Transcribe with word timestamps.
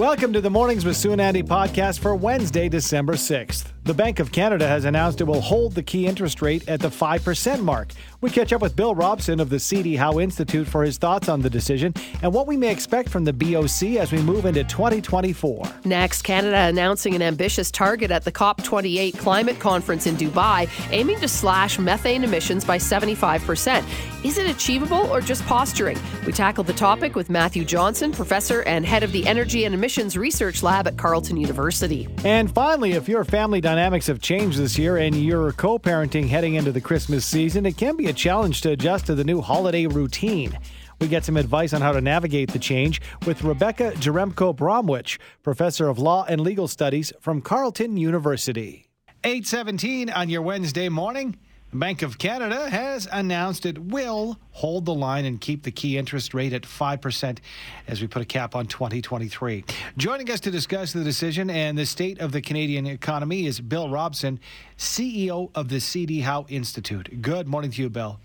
Welcome 0.00 0.32
to 0.32 0.40
the 0.40 0.48
Mornings 0.48 0.86
with 0.86 0.96
Sue 0.96 1.12
and 1.12 1.20
Andy 1.20 1.42
podcast 1.42 1.98
for 1.98 2.14
Wednesday, 2.14 2.70
December 2.70 3.16
6th. 3.16 3.66
The 3.82 3.94
Bank 3.94 4.20
of 4.20 4.30
Canada 4.30 4.68
has 4.68 4.84
announced 4.84 5.22
it 5.22 5.24
will 5.24 5.40
hold 5.40 5.74
the 5.74 5.82
key 5.82 6.06
interest 6.06 6.42
rate 6.42 6.68
at 6.68 6.80
the 6.80 6.90
5% 6.90 7.62
mark. 7.62 7.92
We 8.20 8.28
catch 8.28 8.52
up 8.52 8.60
with 8.60 8.76
Bill 8.76 8.94
Robson 8.94 9.40
of 9.40 9.48
the 9.48 9.58
CD 9.58 9.96
Howe 9.96 10.20
Institute 10.20 10.68
for 10.68 10.84
his 10.84 10.98
thoughts 10.98 11.30
on 11.30 11.40
the 11.40 11.48
decision 11.48 11.94
and 12.22 12.34
what 12.34 12.46
we 12.46 12.58
may 12.58 12.70
expect 12.70 13.08
from 13.08 13.24
the 13.24 13.32
BOC 13.32 13.96
as 13.98 14.12
we 14.12 14.20
move 14.20 14.44
into 14.44 14.64
2024. 14.64 15.64
Next, 15.86 16.20
Canada 16.22 16.58
announcing 16.58 17.14
an 17.14 17.22
ambitious 17.22 17.70
target 17.70 18.10
at 18.10 18.24
the 18.24 18.30
COP28 18.30 19.18
climate 19.18 19.58
conference 19.58 20.06
in 20.06 20.14
Dubai, 20.14 20.68
aiming 20.92 21.18
to 21.20 21.28
slash 21.28 21.78
methane 21.78 22.22
emissions 22.22 22.66
by 22.66 22.76
75%. 22.76 23.82
Is 24.22 24.36
it 24.36 24.50
achievable 24.50 25.06
or 25.10 25.22
just 25.22 25.42
posturing? 25.46 25.98
We 26.26 26.32
tackled 26.32 26.66
the 26.66 26.74
topic 26.74 27.16
with 27.16 27.30
Matthew 27.30 27.64
Johnson, 27.64 28.12
professor 28.12 28.62
and 28.64 28.84
head 28.84 29.02
of 29.02 29.12
the 29.12 29.26
Energy 29.26 29.64
and 29.64 29.74
Emissions 29.74 30.18
Research 30.18 30.62
Lab 30.62 30.86
at 30.86 30.98
Carleton 30.98 31.38
University. 31.38 32.06
And 32.22 32.52
finally, 32.54 32.92
if 32.92 33.08
your 33.08 33.24
family 33.24 33.62
dynamics 33.70 34.08
have 34.08 34.20
changed 34.20 34.58
this 34.58 34.76
year 34.76 34.96
and 34.96 35.14
you're 35.14 35.52
co 35.52 35.78
parenting 35.78 36.26
heading 36.26 36.54
into 36.54 36.72
the 36.72 36.80
Christmas 36.80 37.24
season, 37.24 37.64
it 37.64 37.76
can 37.76 37.96
be 37.96 38.08
a 38.08 38.12
challenge 38.12 38.62
to 38.62 38.70
adjust 38.70 39.06
to 39.06 39.14
the 39.14 39.22
new 39.22 39.40
holiday 39.40 39.86
routine. 39.86 40.58
We 41.00 41.06
get 41.06 41.24
some 41.24 41.36
advice 41.36 41.72
on 41.72 41.80
how 41.80 41.92
to 41.92 42.00
navigate 42.00 42.50
the 42.50 42.58
change 42.58 43.00
with 43.26 43.44
Rebecca 43.44 43.92
Jaremko 43.92 44.56
Bromwich, 44.56 45.20
professor 45.44 45.88
of 45.88 46.00
law 46.00 46.24
and 46.28 46.40
legal 46.40 46.66
studies 46.66 47.12
from 47.20 47.40
Carleton 47.40 47.96
University. 47.96 48.88
817 49.22 50.10
on 50.10 50.28
your 50.28 50.42
Wednesday 50.42 50.88
morning. 50.88 51.38
Bank 51.72 52.02
of 52.02 52.18
Canada 52.18 52.68
has 52.68 53.06
announced 53.12 53.64
it 53.64 53.78
will 53.78 54.40
hold 54.50 54.86
the 54.86 54.94
line 54.94 55.24
and 55.24 55.40
keep 55.40 55.62
the 55.62 55.70
key 55.70 55.96
interest 55.96 56.34
rate 56.34 56.52
at 56.52 56.62
5% 56.62 57.38
as 57.86 58.00
we 58.00 58.08
put 58.08 58.22
a 58.22 58.24
cap 58.24 58.56
on 58.56 58.66
2023. 58.66 59.64
Joining 59.96 60.28
us 60.32 60.40
to 60.40 60.50
discuss 60.50 60.92
the 60.92 61.04
decision 61.04 61.48
and 61.48 61.78
the 61.78 61.86
state 61.86 62.18
of 62.18 62.32
the 62.32 62.40
Canadian 62.40 62.86
economy 62.86 63.46
is 63.46 63.60
Bill 63.60 63.88
Robson, 63.88 64.40
CEO 64.78 65.52
of 65.54 65.68
the 65.68 65.78
CD 65.78 66.22
Howe 66.22 66.44
Institute. 66.48 67.22
Good 67.22 67.46
morning 67.46 67.70
to 67.70 67.82
you, 67.82 67.88
Bill. 67.88 68.18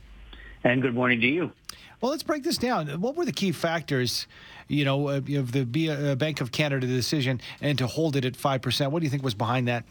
And 0.64 0.82
good 0.82 0.96
morning 0.96 1.22
to 1.22 1.28
you. 1.28 1.52
Well, 2.02 2.10
let's 2.10 2.24
break 2.24 2.44
this 2.44 2.58
down. 2.58 2.88
What 3.00 3.16
were 3.16 3.26
the 3.26 3.32
key 3.32 3.52
factors, 3.52 4.26
you 4.68 4.86
know, 4.86 5.10
of 5.10 5.52
the 5.52 5.90
uh, 5.92 6.16
Bank 6.16 6.42
of 6.42 6.52
Canada 6.52 6.88
decision 6.88 7.40
and 7.62 7.78
to 7.78 7.86
hold 7.86 8.16
it 8.16 8.26
at 8.26 8.34
5%? 8.34 8.92
What 8.92 9.02
do 9.02 9.06
you 9.06 9.12
think 9.12 9.22
was 9.22 9.36
behind 9.36 9.68
that? 9.68 9.86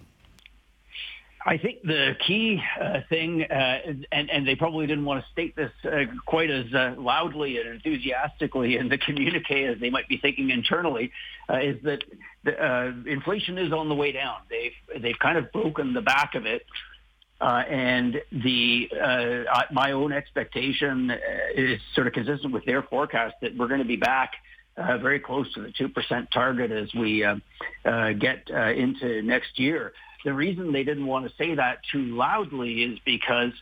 I 1.47 1.59
think 1.59 1.83
the 1.83 2.17
key 2.27 2.63
uh, 2.81 3.01
thing, 3.11 3.45
uh, 3.45 3.79
and, 4.11 4.31
and 4.31 4.49
they 4.49 4.57
probably 4.57 4.87
didn't 4.87 5.05
want 5.05 5.23
to 5.23 5.31
state 5.31 5.55
this 5.55 5.71
uh, 5.85 6.05
quite 6.25 6.51
as 6.51 6.73
uh, 6.73 6.95
loudly 6.97 7.59
and 7.59 7.69
enthusiastically 7.69 8.79
in 8.79 8.89
the 8.89 8.97
communique 9.07 9.65
as 9.65 9.79
they 9.79 9.91
might 9.91 10.09
be 10.09 10.17
thinking 10.17 10.49
internally, 10.51 11.13
uh, 11.51 11.59
is 11.59 11.83
that 11.83 12.03
the, 12.45 12.59
uh, 12.59 12.93
inflation 13.07 13.59
is 13.59 13.73
on 13.75 13.91
the 13.91 13.95
way 13.95 14.11
down. 14.13 14.37
They've 14.49 15.03
they've 15.03 15.19
kind 15.19 15.37
of 15.37 15.53
broken 15.53 15.93
the 15.93 16.01
back 16.01 16.35
of 16.35 16.47
it, 16.47 16.65
and 17.41 18.23
the 18.33 18.89
my 19.71 19.93
own 19.93 20.13
expectation 20.13 21.13
is 21.55 21.79
sort 21.95 22.07
of 22.07 22.15
consistent 22.15 22.55
with 22.55 22.65
their 22.65 22.83
forecast 22.83 23.35
that 23.43 23.55
we're 23.55 23.69
going 23.69 23.83
to 23.83 23.87
be 23.87 23.97
back. 23.97 24.33
very 24.77 25.21
close 25.21 25.53
to 25.55 25.61
the 25.61 25.73
two 25.73 25.91
percent 25.91 26.31
target 26.33 26.71
as 26.71 26.89
we 26.95 27.19
get 27.85 28.49
into 28.49 29.21
next 29.21 29.59
year. 29.59 29.93
The 30.25 30.33
reason 30.33 30.73
they 30.73 30.85
didn't 30.85 31.07
want 31.07 31.29
to 31.29 31.35
say 31.37 31.55
that 31.55 31.79
too 31.93 32.17
loudly 32.17 32.83
is 32.83 32.99
because, 33.05 33.53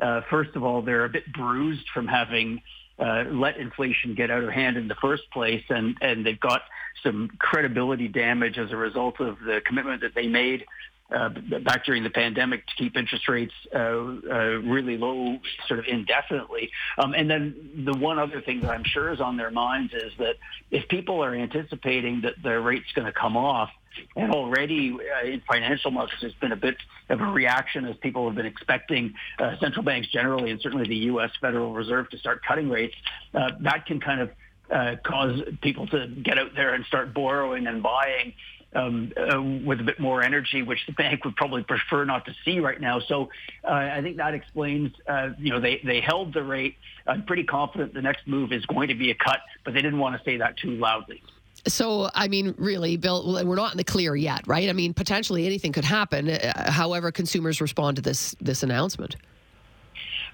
uh, 0.00 0.20
first 0.30 0.54
of 0.54 0.62
all, 0.62 0.82
they're 0.82 1.04
a 1.04 1.08
bit 1.08 1.32
bruised 1.32 1.88
from 1.92 2.06
having 2.06 2.62
uh, 2.98 3.24
let 3.30 3.56
inflation 3.56 4.14
get 4.14 4.30
out 4.30 4.44
of 4.44 4.50
hand 4.50 4.76
in 4.76 4.86
the 4.86 4.94
first 4.96 5.22
place, 5.32 5.64
and, 5.70 5.96
and 6.02 6.24
they've 6.26 6.40
got 6.40 6.62
some 7.02 7.30
credibility 7.38 8.08
damage 8.08 8.58
as 8.58 8.70
a 8.72 8.76
result 8.76 9.20
of 9.20 9.38
the 9.40 9.62
commitment 9.64 10.02
that 10.02 10.14
they 10.14 10.26
made 10.26 10.66
uh, 11.10 11.28
back 11.64 11.84
during 11.84 12.04
the 12.04 12.10
pandemic 12.10 12.66
to 12.66 12.74
keep 12.76 12.96
interest 12.96 13.28
rates 13.28 13.54
uh, 13.74 13.78
uh, 13.78 14.60
really 14.62 14.96
low, 14.96 15.38
sort 15.66 15.80
of 15.80 15.86
indefinitely. 15.86 16.70
Um, 16.98 17.14
and 17.14 17.28
then 17.28 17.84
the 17.84 17.96
one 17.96 18.18
other 18.18 18.40
thing 18.40 18.60
that 18.60 18.70
I'm 18.70 18.84
sure 18.84 19.12
is 19.12 19.20
on 19.20 19.36
their 19.36 19.50
minds 19.50 19.92
is 19.92 20.12
that 20.18 20.36
if 20.70 20.88
people 20.88 21.24
are 21.24 21.34
anticipating 21.34 22.20
that 22.22 22.34
the 22.42 22.60
rate's 22.60 22.92
going 22.94 23.06
to 23.06 23.12
come 23.12 23.36
off, 23.36 23.70
and 24.16 24.32
already 24.32 24.92
uh, 24.92 25.26
in 25.26 25.42
financial 25.48 25.90
markets, 25.90 26.18
there's 26.20 26.34
been 26.34 26.52
a 26.52 26.56
bit 26.56 26.76
of 27.08 27.20
a 27.20 27.24
reaction 27.24 27.84
as 27.86 27.96
people 27.96 28.26
have 28.26 28.36
been 28.36 28.46
expecting 28.46 29.14
uh, 29.38 29.56
central 29.60 29.84
banks 29.84 30.08
generally, 30.08 30.50
and 30.50 30.60
certainly 30.60 30.86
the 30.86 30.96
U.S. 30.96 31.30
Federal 31.40 31.72
Reserve, 31.72 32.08
to 32.10 32.18
start 32.18 32.42
cutting 32.44 32.68
rates. 32.68 32.94
Uh, 33.34 33.50
that 33.60 33.86
can 33.86 34.00
kind 34.00 34.20
of 34.20 34.30
uh, 34.70 34.96
cause 35.04 35.40
people 35.62 35.86
to 35.88 36.06
get 36.06 36.38
out 36.38 36.54
there 36.54 36.74
and 36.74 36.84
start 36.86 37.12
borrowing 37.12 37.66
and 37.66 37.82
buying 37.82 38.32
um, 38.74 39.12
uh, 39.16 39.40
with 39.42 39.80
a 39.80 39.82
bit 39.82 39.98
more 39.98 40.22
energy, 40.22 40.62
which 40.62 40.78
the 40.86 40.92
bank 40.92 41.24
would 41.24 41.36
probably 41.36 41.62
prefer 41.62 42.04
not 42.04 42.24
to 42.26 42.34
see 42.44 42.60
right 42.60 42.80
now. 42.80 43.00
So 43.00 43.30
uh, 43.64 43.72
I 43.72 44.00
think 44.02 44.18
that 44.18 44.34
explains, 44.34 44.92
uh, 45.08 45.30
you 45.38 45.50
know, 45.50 45.60
they, 45.60 45.80
they 45.84 46.00
held 46.00 46.32
the 46.34 46.42
rate. 46.42 46.76
I'm 47.06 47.24
pretty 47.24 47.44
confident 47.44 47.94
the 47.94 48.02
next 48.02 48.26
move 48.26 48.52
is 48.52 48.64
going 48.66 48.88
to 48.88 48.94
be 48.94 49.10
a 49.10 49.14
cut, 49.14 49.40
but 49.64 49.74
they 49.74 49.82
didn't 49.82 49.98
want 49.98 50.16
to 50.16 50.24
say 50.24 50.36
that 50.36 50.56
too 50.56 50.70
loudly. 50.70 51.22
So, 51.66 52.08
I 52.14 52.28
mean, 52.28 52.54
really, 52.56 52.96
Bill, 52.96 53.44
we're 53.44 53.56
not 53.56 53.72
in 53.72 53.78
the 53.78 53.84
clear 53.84 54.16
yet, 54.16 54.46
right? 54.46 54.68
I 54.68 54.72
mean, 54.72 54.94
potentially 54.94 55.46
anything 55.46 55.72
could 55.72 55.84
happen. 55.84 56.30
Uh, 56.30 56.70
however, 56.70 57.12
consumers 57.12 57.60
respond 57.60 57.96
to 57.96 58.02
this 58.02 58.34
this 58.40 58.62
announcement. 58.62 59.16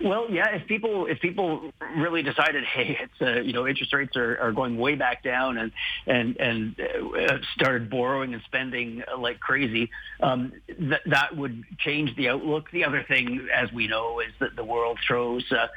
Well, 0.02 0.26
yeah. 0.30 0.48
If 0.56 0.66
people 0.66 1.06
if 1.06 1.20
people 1.20 1.72
really 1.96 2.22
decided, 2.22 2.64
hey, 2.74 2.98
it's 3.00 3.20
uh, 3.20 3.40
you 3.40 3.52
know 3.52 3.66
interest 3.66 3.92
rates 3.92 4.16
are, 4.16 4.38
are 4.38 4.52
going 4.52 4.76
way 4.76 4.94
back 4.94 5.22
down, 5.22 5.58
and 5.58 5.72
and 6.06 6.36
and 6.38 6.80
uh, 6.80 7.38
started 7.54 7.90
borrowing 7.90 8.34
and 8.34 8.42
spending 8.44 9.02
like 9.18 9.40
crazy, 9.40 9.90
um, 10.22 10.52
that 10.78 11.02
that 11.06 11.36
would 11.36 11.64
change 11.78 12.14
the 12.16 12.28
outlook. 12.28 12.70
The 12.70 12.84
other 12.84 13.04
thing, 13.06 13.48
as 13.52 13.72
we 13.72 13.86
know, 13.86 14.20
is 14.20 14.32
that 14.40 14.56
the 14.56 14.64
world 14.64 14.98
throws 15.06 15.44
uh, 15.50 15.68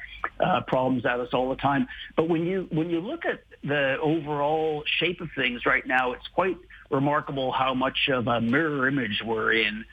uh, 0.44 0.62
problems 0.62 1.06
at 1.06 1.20
us 1.20 1.30
all 1.34 1.50
the 1.50 1.56
time. 1.56 1.88
But 2.16 2.28
when 2.28 2.46
you 2.46 2.68
when 2.72 2.90
you 2.90 3.00
look 3.00 3.26
at 3.26 3.44
the 3.64 3.98
overall 4.02 4.84
shape 4.86 5.22
of 5.22 5.30
things 5.36 5.66
right 5.66 5.86
now, 5.86 6.12
it's 6.14 6.28
quite 6.34 6.58
remarkable 6.90 7.52
how 7.52 7.74
much 7.74 8.10
of 8.12 8.28
a 8.28 8.42
mirror 8.42 8.88
image 8.88 9.22
we're 9.24 9.54
in, 9.54 9.86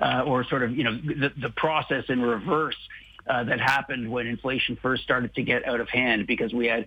uh, 0.00 0.22
or 0.26 0.44
sort 0.44 0.62
of 0.62 0.76
you 0.76 0.84
know 0.84 0.96
the, 0.96 1.32
the 1.40 1.50
process 1.50 2.04
in 2.08 2.22
reverse 2.22 2.76
uh, 3.26 3.44
that 3.44 3.60
happened 3.60 4.10
when 4.10 4.26
inflation 4.26 4.76
first 4.80 5.02
started 5.02 5.34
to 5.34 5.42
get 5.42 5.66
out 5.66 5.80
of 5.80 5.88
hand 5.88 6.26
because 6.26 6.52
we 6.52 6.66
had 6.66 6.86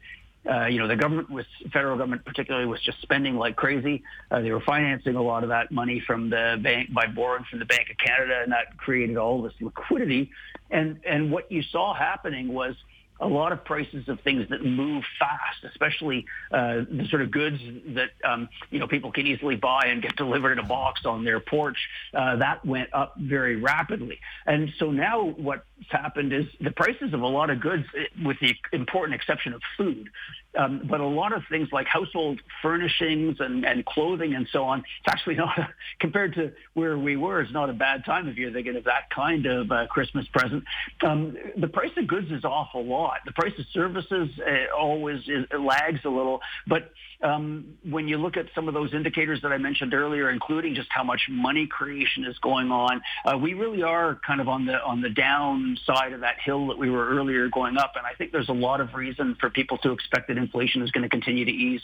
uh, 0.49 0.65
you 0.65 0.79
know, 0.79 0.87
the 0.87 0.95
government 0.95 1.29
was, 1.29 1.45
federal 1.73 1.97
government 1.97 2.23
particularly, 2.23 2.65
was 2.65 2.79
just 2.81 3.01
spending 3.01 3.35
like 3.35 3.55
crazy. 3.55 4.03
Uh, 4.31 4.41
they 4.41 4.51
were 4.51 4.61
financing 4.61 5.15
a 5.15 5.21
lot 5.21 5.43
of 5.43 5.49
that 5.49 5.71
money 5.71 6.01
from 6.05 6.29
the 6.29 6.57
bank 6.61 6.93
by 6.93 7.05
borrowing 7.05 7.43
from 7.49 7.59
the 7.59 7.65
Bank 7.65 7.89
of 7.89 7.97
Canada, 7.97 8.39
and 8.43 8.51
that 8.51 8.77
created 8.77 9.17
all 9.17 9.41
this 9.41 9.53
liquidity. 9.59 10.31
And 10.69 10.99
and 11.05 11.31
what 11.31 11.51
you 11.51 11.61
saw 11.63 11.93
happening 11.93 12.53
was 12.53 12.75
a 13.19 13.27
lot 13.27 13.51
of 13.51 13.63
prices 13.63 14.07
of 14.07 14.19
things 14.21 14.47
that 14.49 14.63
move 14.63 15.03
fast, 15.19 15.63
especially 15.63 16.25
uh, 16.51 16.81
the 16.89 17.07
sort 17.09 17.21
of 17.21 17.31
goods 17.31 17.59
that 17.87 18.09
um, 18.23 18.49
you 18.69 18.79
know 18.79 18.87
people 18.87 19.11
can 19.11 19.27
easily 19.27 19.55
buy 19.55 19.87
and 19.87 20.01
get 20.01 20.15
delivered 20.15 20.53
in 20.53 20.59
a 20.59 20.67
box 20.67 21.05
on 21.05 21.23
their 21.23 21.39
porch. 21.39 21.77
Uh, 22.13 22.35
that 22.37 22.65
went 22.65 22.93
up 22.93 23.15
very 23.17 23.55
rapidly, 23.55 24.19
and 24.45 24.71
so 24.79 24.91
now 24.91 25.23
what's 25.23 25.63
happened 25.89 26.33
is 26.33 26.45
the 26.61 26.71
prices 26.71 27.13
of 27.13 27.21
a 27.21 27.27
lot 27.27 27.49
of 27.49 27.59
goods, 27.59 27.85
eh, 27.97 28.05
with 28.23 28.37
the 28.39 28.55
important 28.73 29.15
exception 29.15 29.53
of 29.53 29.61
food, 29.77 30.09
um, 30.57 30.81
but 30.89 30.99
a 30.99 31.05
lot 31.05 31.33
of 31.33 31.43
things 31.49 31.69
like 31.71 31.87
household 31.87 32.41
furnishings 32.61 33.37
and, 33.39 33.65
and 33.65 33.85
clothing 33.85 34.33
and 34.33 34.47
so 34.51 34.63
on, 34.63 34.79
it's 34.79 35.07
actually 35.07 35.35
not, 35.43 35.57
a, 35.57 35.69
compared 35.99 36.33
to 36.35 36.51
where 36.73 36.97
we 36.97 37.15
were, 37.15 37.41
it's 37.41 37.51
not 37.51 37.69
a 37.69 37.73
bad 37.73 38.03
time 38.05 38.27
if 38.27 38.37
you're 38.37 38.51
thinking 38.51 38.75
of 38.75 38.83
that 38.85 39.09
kind 39.09 39.45
of 39.45 39.71
uh, 39.71 39.87
Christmas 39.87 40.25
present. 40.33 40.63
Um, 41.05 41.37
the 41.57 41.67
price 41.67 41.91
of 41.97 42.07
goods 42.07 42.31
is 42.31 42.43
off 42.43 42.73
a 42.73 42.79
lot. 42.79 43.19
The 43.25 43.31
price 43.33 43.53
of 43.57 43.65
services 43.71 44.29
uh, 44.39 44.75
always 44.75 45.21
is, 45.27 45.45
lags 45.57 45.99
a 46.05 46.09
little. 46.09 46.41
But 46.65 46.91
um, 47.21 47.77
when 47.83 48.07
you 48.07 48.17
look 48.17 48.37
at 48.37 48.45
some 48.53 48.67
of 48.67 48.73
those 48.73 48.93
indicators 48.93 49.41
that 49.41 49.51
I 49.51 49.57
mentioned 49.57 49.93
earlier, 49.93 50.29
including 50.29 50.75
just 50.75 50.89
how 50.91 51.03
much 51.03 51.21
money 51.29 51.67
creation 51.67 52.25
is 52.25 52.37
going 52.39 52.71
on, 52.71 53.01
uh, 53.25 53.37
we 53.37 53.53
really 53.53 53.83
are 53.83 54.19
kind 54.25 54.41
of 54.41 54.47
on 54.47 54.65
the 54.65 54.81
on 54.83 55.01
the 55.01 55.09
down 55.09 55.77
side 55.85 56.13
of 56.13 56.21
that 56.21 56.35
hill 56.43 56.67
that 56.67 56.77
we 56.77 56.89
were 56.89 57.07
earlier 57.09 57.49
going 57.49 57.77
up. 57.77 57.93
And 57.95 58.05
I 58.05 58.13
think 58.13 58.31
there's 58.31 58.49
a 58.49 58.53
lot 58.53 58.81
of 58.81 58.93
reason 58.93 59.35
for 59.39 59.49
people 59.49 59.77
to 59.79 59.91
expect 59.91 60.27
that 60.27 60.37
inflation 60.47 60.81
is 60.81 60.91
going 60.91 61.03
to 61.03 61.09
continue 61.09 61.45
to 61.45 61.51
ease. 61.51 61.81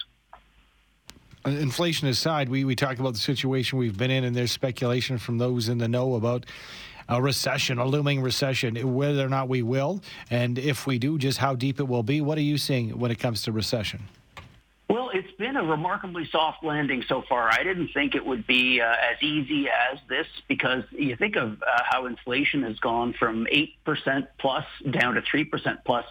Uh, 1.45 1.49
inflation 1.49 2.07
aside, 2.07 2.47
we, 2.47 2.63
we 2.63 2.75
talk 2.75 2.99
about 2.99 3.13
the 3.13 3.19
situation 3.19 3.77
we've 3.77 3.97
been 3.97 4.11
in, 4.11 4.23
and 4.23 4.35
there's 4.35 4.51
speculation 4.51 5.17
from 5.17 5.37
those 5.37 5.67
in 5.67 5.77
the 5.77 5.87
know 5.87 6.15
about 6.15 6.45
a 7.09 7.21
recession, 7.21 7.77
a 7.77 7.85
looming 7.85 8.21
recession, 8.21 8.93
whether 8.93 9.25
or 9.25 9.29
not 9.29 9.49
we 9.49 9.61
will, 9.61 10.01
and 10.29 10.57
if 10.57 10.87
we 10.87 10.97
do, 10.97 11.17
just 11.17 11.39
how 11.39 11.53
deep 11.53 11.81
it 11.81 11.83
will 11.83 12.03
be. 12.03 12.21
What 12.21 12.37
are 12.37 12.41
you 12.41 12.57
seeing 12.57 12.97
when 12.97 13.11
it 13.11 13.19
comes 13.19 13.41
to 13.43 13.51
recession? 13.51 14.03
Well, 14.89 15.09
it's 15.13 15.31
been 15.37 15.57
a 15.57 15.63
remarkably 15.63 16.25
soft 16.31 16.63
landing 16.63 17.03
so 17.09 17.23
far. 17.27 17.49
I 17.51 17.63
didn't 17.63 17.89
think 17.89 18.15
it 18.15 18.25
would 18.25 18.47
be 18.47 18.79
uh, 18.79 18.85
as 18.85 19.21
easy 19.21 19.67
as 19.67 19.99
this 20.07 20.27
because 20.47 20.83
you 20.91 21.17
think 21.17 21.35
of 21.35 21.61
uh, 21.61 21.81
how 21.89 22.05
inflation 22.05 22.63
has 22.63 22.79
gone 22.79 23.13
from 23.19 23.45
8% 23.85 24.27
plus 24.39 24.65
down 24.89 25.15
to 25.15 25.21
3% 25.21 25.77
plus 25.83 26.05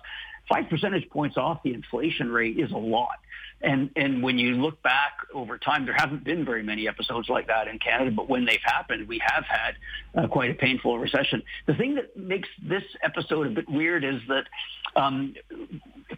five 0.52 0.68
percentage 0.68 1.08
points 1.10 1.36
off 1.36 1.62
the 1.62 1.72
inflation 1.72 2.30
rate 2.30 2.58
is 2.58 2.70
a 2.72 2.76
lot. 2.76 3.18
And 3.60 3.90
and 3.94 4.22
when 4.22 4.38
you 4.38 4.56
look 4.56 4.82
back 4.82 5.12
over 5.32 5.56
time, 5.56 5.84
there 5.84 5.94
haven't 5.94 6.24
been 6.24 6.44
very 6.44 6.64
many 6.64 6.88
episodes 6.88 7.28
like 7.28 7.46
that 7.46 7.68
in 7.68 7.78
Canada. 7.78 8.10
But 8.10 8.28
when 8.28 8.44
they've 8.44 8.64
happened, 8.64 9.06
we 9.06 9.20
have 9.24 9.44
had 9.44 9.76
uh, 10.16 10.26
quite 10.26 10.50
a 10.50 10.54
painful 10.54 10.98
recession. 10.98 11.44
The 11.66 11.74
thing 11.74 11.94
that 11.94 12.16
makes 12.16 12.48
this 12.60 12.82
episode 13.02 13.46
a 13.46 13.50
bit 13.50 13.68
weird 13.68 14.04
is 14.04 14.20
that 14.28 14.46
um, 14.96 15.34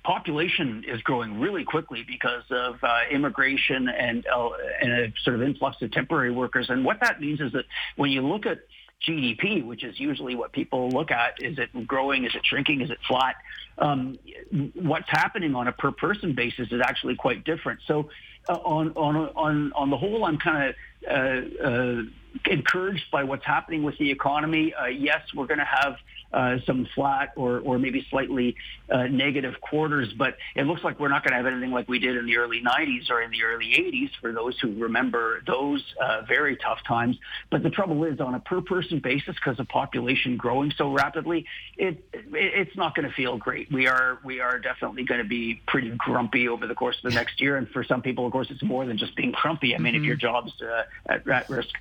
population 0.05 0.85
is 0.89 1.03
growing 1.03 1.39
really 1.39 1.65
quickly 1.65 2.03
because 2.07 2.45
of 2.51 2.77
uh, 2.83 3.01
immigration 3.11 3.89
and 3.89 4.27
uh, 4.27 4.49
and 4.81 4.93
a 4.93 5.13
sort 5.23 5.37
of 5.37 5.43
influx 5.43 5.77
of 5.83 5.93
temporary 5.93 6.31
workers. 6.31 6.71
And 6.71 6.83
what 6.83 7.01
that 7.01 7.21
means 7.21 7.41
is 7.43 7.53
that 7.53 7.67
when 7.97 8.11
you 8.11 8.23
look 8.23 8.47
at 8.47 8.61
GDP, 9.07 9.65
which 9.65 9.85
is 9.85 9.99
usually 9.99 10.35
what 10.35 10.53
people 10.53 10.91
look 10.91 11.11
at. 11.11 11.43
Is 11.43 11.59
it 11.59 11.87
growing? 11.87 12.25
Is 12.25 12.35
it 12.35 12.45
shrinking? 12.45 12.81
Is 12.81 12.91
it 12.91 12.99
flat? 13.07 13.37
Um, 13.79 14.19
what's 14.75 15.09
happening 15.09 15.55
on 15.55 15.69
a 15.69 15.73
per 15.73 15.91
person 15.93 16.35
basis 16.35 16.71
is 16.71 16.81
actually 16.81 17.17
quite 17.17 17.45
different. 17.45 17.81
So, 17.87 18.11
uh, 18.49 18.55
on 18.55 18.93
on 18.97 19.17
on 19.17 19.73
on 19.73 19.91
the 19.91 19.97
whole, 19.97 20.25
I'm 20.25 20.39
kind 20.39 20.69
of 20.69 20.75
uh, 21.11 21.65
uh, 21.65 22.03
encouraged 22.51 23.11
by 23.11 23.25
what's 23.25 23.45
happening 23.45 23.83
with 23.83 23.99
the 23.99 24.11
economy. 24.11 24.75
Uh, 24.75 24.87
yes, 24.87 25.23
we're 25.35 25.47
going 25.47 25.59
to 25.59 25.65
have 25.65 25.97
uh, 26.35 26.59
some 26.67 26.87
flat 26.95 27.33
or, 27.37 27.61
or 27.61 27.79
maybe 27.79 28.05
slightly 28.11 28.57
uh, 28.91 29.05
negative 29.05 29.61
quarters, 29.61 30.13
but 30.13 30.37
it 30.57 30.65
looks 30.67 30.83
like 30.83 30.99
we're 30.99 31.09
not 31.09 31.23
going 31.23 31.31
to 31.31 31.37
have 31.37 31.47
anything 31.47 31.71
like 31.71 31.89
we 31.89 32.01
did 32.01 32.17
in 32.17 32.27
the 32.27 32.37
early 32.37 32.61
90s 32.61 33.09
or 33.11 33.23
in 33.23 33.31
the 33.31 33.45
early 33.45 33.67
80s 33.67 34.11
for 34.21 34.33
those 34.33 34.59
who 34.59 34.75
remember 34.75 35.43
those 35.47 35.83
uh, 36.01 36.23
very 36.27 36.57
tough 36.57 36.83
times. 36.87 37.17
But 37.51 37.63
the 37.63 37.71
trouble 37.71 38.03
is, 38.05 38.21
on 38.21 38.35
a 38.35 38.41
per 38.41 38.61
person 38.61 38.99
basis, 38.99 39.37
because 39.37 39.61
of 39.61 39.69
population 39.69 40.37
growing 40.37 40.73
so 40.77 40.91
rapidly, 40.91 41.47
it, 41.77 42.05
it 42.13 42.25
it's 42.33 42.77
not 42.77 42.95
going 42.95 43.09
to 43.09 43.15
feel 43.15 43.37
great. 43.37 43.71
We 43.71 43.87
are 43.87 44.19
we 44.25 44.41
are 44.41 44.59
definitely 44.59 45.05
going 45.05 45.23
to 45.23 45.29
be 45.29 45.61
pretty 45.69 45.91
grumpy 45.91 46.49
over 46.49 46.67
the 46.67 46.75
course 46.75 46.97
of 47.03 47.11
the 47.11 47.15
next 47.15 47.41
year, 47.41 47.57
and 47.57 47.69
for 47.69 47.85
some 47.85 48.03
people, 48.03 48.27
of 48.27 48.33
course, 48.33 48.49
it's 48.51 48.63
more 48.63 48.85
than 48.87 48.99
just 48.99 49.15
being 49.15 49.33
grumpy. 49.33 49.75
I 49.75 49.79
mean, 49.79 49.95
mm-hmm. 49.95 50.03
if 50.03 50.07
your 50.07 50.17
job's 50.17 50.53
uh, 50.61 50.83
at, 51.07 51.29
at 51.29 51.49
risk. 51.49 51.75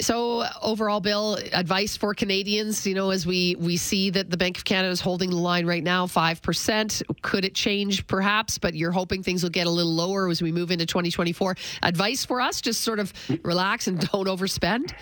So 0.00 0.44
overall, 0.62 1.00
Bill, 1.00 1.38
advice 1.52 1.96
for 1.96 2.14
Canadians, 2.14 2.86
you 2.86 2.94
know, 2.94 3.10
as 3.10 3.26
we 3.26 3.56
we 3.58 3.76
see 3.76 4.10
that 4.10 4.30
the 4.30 4.36
Bank 4.36 4.56
of 4.58 4.64
Canada 4.64 4.90
is 4.90 5.00
holding 5.00 5.30
the 5.30 5.36
line 5.36 5.66
right 5.66 5.82
now, 5.82 6.06
five 6.06 6.42
percent. 6.42 7.02
Could 7.22 7.44
it 7.44 7.54
change, 7.54 8.06
perhaps? 8.06 8.58
But 8.58 8.74
you're 8.74 8.90
hoping 8.90 9.22
things 9.22 9.42
will 9.42 9.50
get 9.50 9.66
a 9.66 9.70
little 9.70 9.92
lower 9.92 10.28
as 10.28 10.42
we 10.42 10.50
move 10.50 10.70
into 10.70 10.86
2024. 10.86 11.56
Advice 11.82 12.24
for 12.24 12.40
us: 12.40 12.60
just 12.60 12.80
sort 12.80 12.98
of 12.98 13.12
relax 13.42 13.86
and 13.86 14.00
don't 14.10 14.26
overspend. 14.26 14.92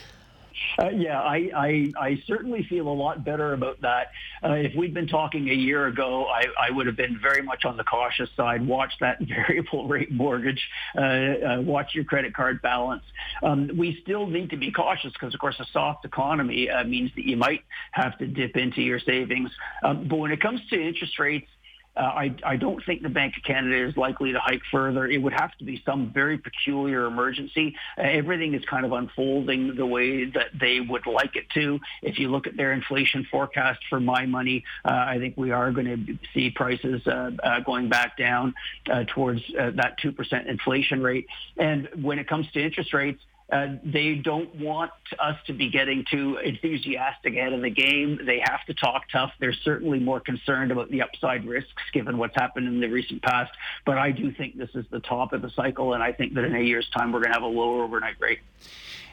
Uh, 0.78 0.88
yeah, 0.90 1.20
I, 1.20 1.50
I, 1.56 1.92
I 1.98 2.22
certainly 2.26 2.62
feel 2.64 2.88
a 2.88 2.92
lot 2.92 3.24
better 3.24 3.52
about 3.52 3.80
that. 3.82 4.12
Uh, 4.42 4.52
if 4.52 4.74
we'd 4.74 4.94
been 4.94 5.06
talking 5.08 5.48
a 5.48 5.54
year 5.54 5.86
ago, 5.86 6.26
I, 6.26 6.44
I 6.58 6.70
would 6.70 6.86
have 6.86 6.96
been 6.96 7.18
very 7.20 7.42
much 7.42 7.64
on 7.64 7.76
the 7.76 7.84
cautious 7.84 8.30
side. 8.36 8.66
Watch 8.66 8.92
that 9.00 9.18
variable 9.46 9.88
rate 9.88 10.10
mortgage. 10.10 10.62
Uh, 10.96 11.00
uh, 11.00 11.60
watch 11.60 11.94
your 11.94 12.04
credit 12.04 12.34
card 12.34 12.62
balance. 12.62 13.02
Um, 13.42 13.70
we 13.76 13.98
still 14.02 14.26
need 14.26 14.50
to 14.50 14.56
be 14.56 14.70
cautious 14.70 15.12
because, 15.12 15.34
of 15.34 15.40
course, 15.40 15.58
a 15.60 15.66
soft 15.72 16.04
economy 16.04 16.70
uh, 16.70 16.84
means 16.84 17.10
that 17.16 17.26
you 17.26 17.36
might 17.36 17.62
have 17.92 18.16
to 18.18 18.26
dip 18.26 18.56
into 18.56 18.82
your 18.82 19.00
savings. 19.00 19.50
Um, 19.82 20.08
but 20.08 20.16
when 20.16 20.30
it 20.30 20.40
comes 20.40 20.60
to 20.70 20.80
interest 20.80 21.18
rates, 21.18 21.48
uh, 21.96 22.00
I, 22.00 22.34
I 22.44 22.56
don't 22.56 22.84
think 22.84 23.02
the 23.02 23.08
Bank 23.08 23.36
of 23.36 23.42
Canada 23.42 23.86
is 23.86 23.96
likely 23.96 24.32
to 24.32 24.38
hike 24.38 24.62
further. 24.70 25.06
It 25.06 25.18
would 25.18 25.32
have 25.32 25.56
to 25.58 25.64
be 25.64 25.82
some 25.84 26.10
very 26.12 26.38
peculiar 26.38 27.06
emergency. 27.06 27.76
Uh, 27.98 28.02
everything 28.02 28.54
is 28.54 28.64
kind 28.64 28.86
of 28.86 28.92
unfolding 28.92 29.74
the 29.74 29.86
way 29.86 30.26
that 30.26 30.48
they 30.58 30.80
would 30.80 31.06
like 31.06 31.36
it 31.36 31.50
to. 31.50 31.80
If 32.02 32.18
you 32.18 32.30
look 32.30 32.46
at 32.46 32.56
their 32.56 32.72
inflation 32.72 33.26
forecast 33.30 33.80
for 33.88 34.00
my 34.00 34.26
money, 34.26 34.64
uh, 34.84 35.04
I 35.08 35.18
think 35.18 35.36
we 35.36 35.50
are 35.50 35.72
going 35.72 36.06
to 36.06 36.18
see 36.32 36.50
prices 36.50 37.06
uh, 37.06 37.32
uh, 37.42 37.60
going 37.60 37.88
back 37.88 38.16
down 38.16 38.54
uh, 38.90 39.04
towards 39.04 39.42
that 39.54 39.98
2% 40.00 40.46
inflation 40.46 41.02
rate. 41.02 41.26
And 41.56 41.88
when 42.00 42.18
it 42.18 42.28
comes 42.28 42.50
to 42.52 42.62
interest 42.62 42.94
rates, 42.94 43.20
uh, 43.50 43.66
they 43.84 44.14
don't 44.14 44.54
want 44.56 44.92
us 45.18 45.36
to 45.46 45.52
be 45.52 45.70
getting 45.70 46.04
too 46.10 46.36
enthusiastic 46.36 47.34
ahead 47.34 47.52
of 47.52 47.62
the 47.62 47.70
game. 47.70 48.20
They 48.24 48.40
have 48.44 48.64
to 48.66 48.74
talk 48.74 49.08
tough. 49.10 49.32
They're 49.40 49.52
certainly 49.52 49.98
more 49.98 50.20
concerned 50.20 50.70
about 50.70 50.90
the 50.90 51.02
upside 51.02 51.44
risks 51.44 51.82
given 51.92 52.18
what's 52.18 52.36
happened 52.36 52.68
in 52.68 52.80
the 52.80 52.88
recent 52.88 53.22
past. 53.22 53.50
But 53.84 53.98
I 53.98 54.12
do 54.12 54.30
think 54.32 54.56
this 54.56 54.70
is 54.74 54.84
the 54.90 55.00
top 55.00 55.32
of 55.32 55.42
the 55.42 55.50
cycle, 55.50 55.94
and 55.94 56.02
I 56.02 56.12
think 56.12 56.34
that 56.34 56.44
in 56.44 56.54
a 56.54 56.60
year's 56.60 56.88
time 56.90 57.12
we're 57.12 57.20
going 57.20 57.32
to 57.32 57.40
have 57.40 57.42
a 57.42 57.46
lower 57.46 57.82
overnight 57.82 58.20
rate. 58.20 58.40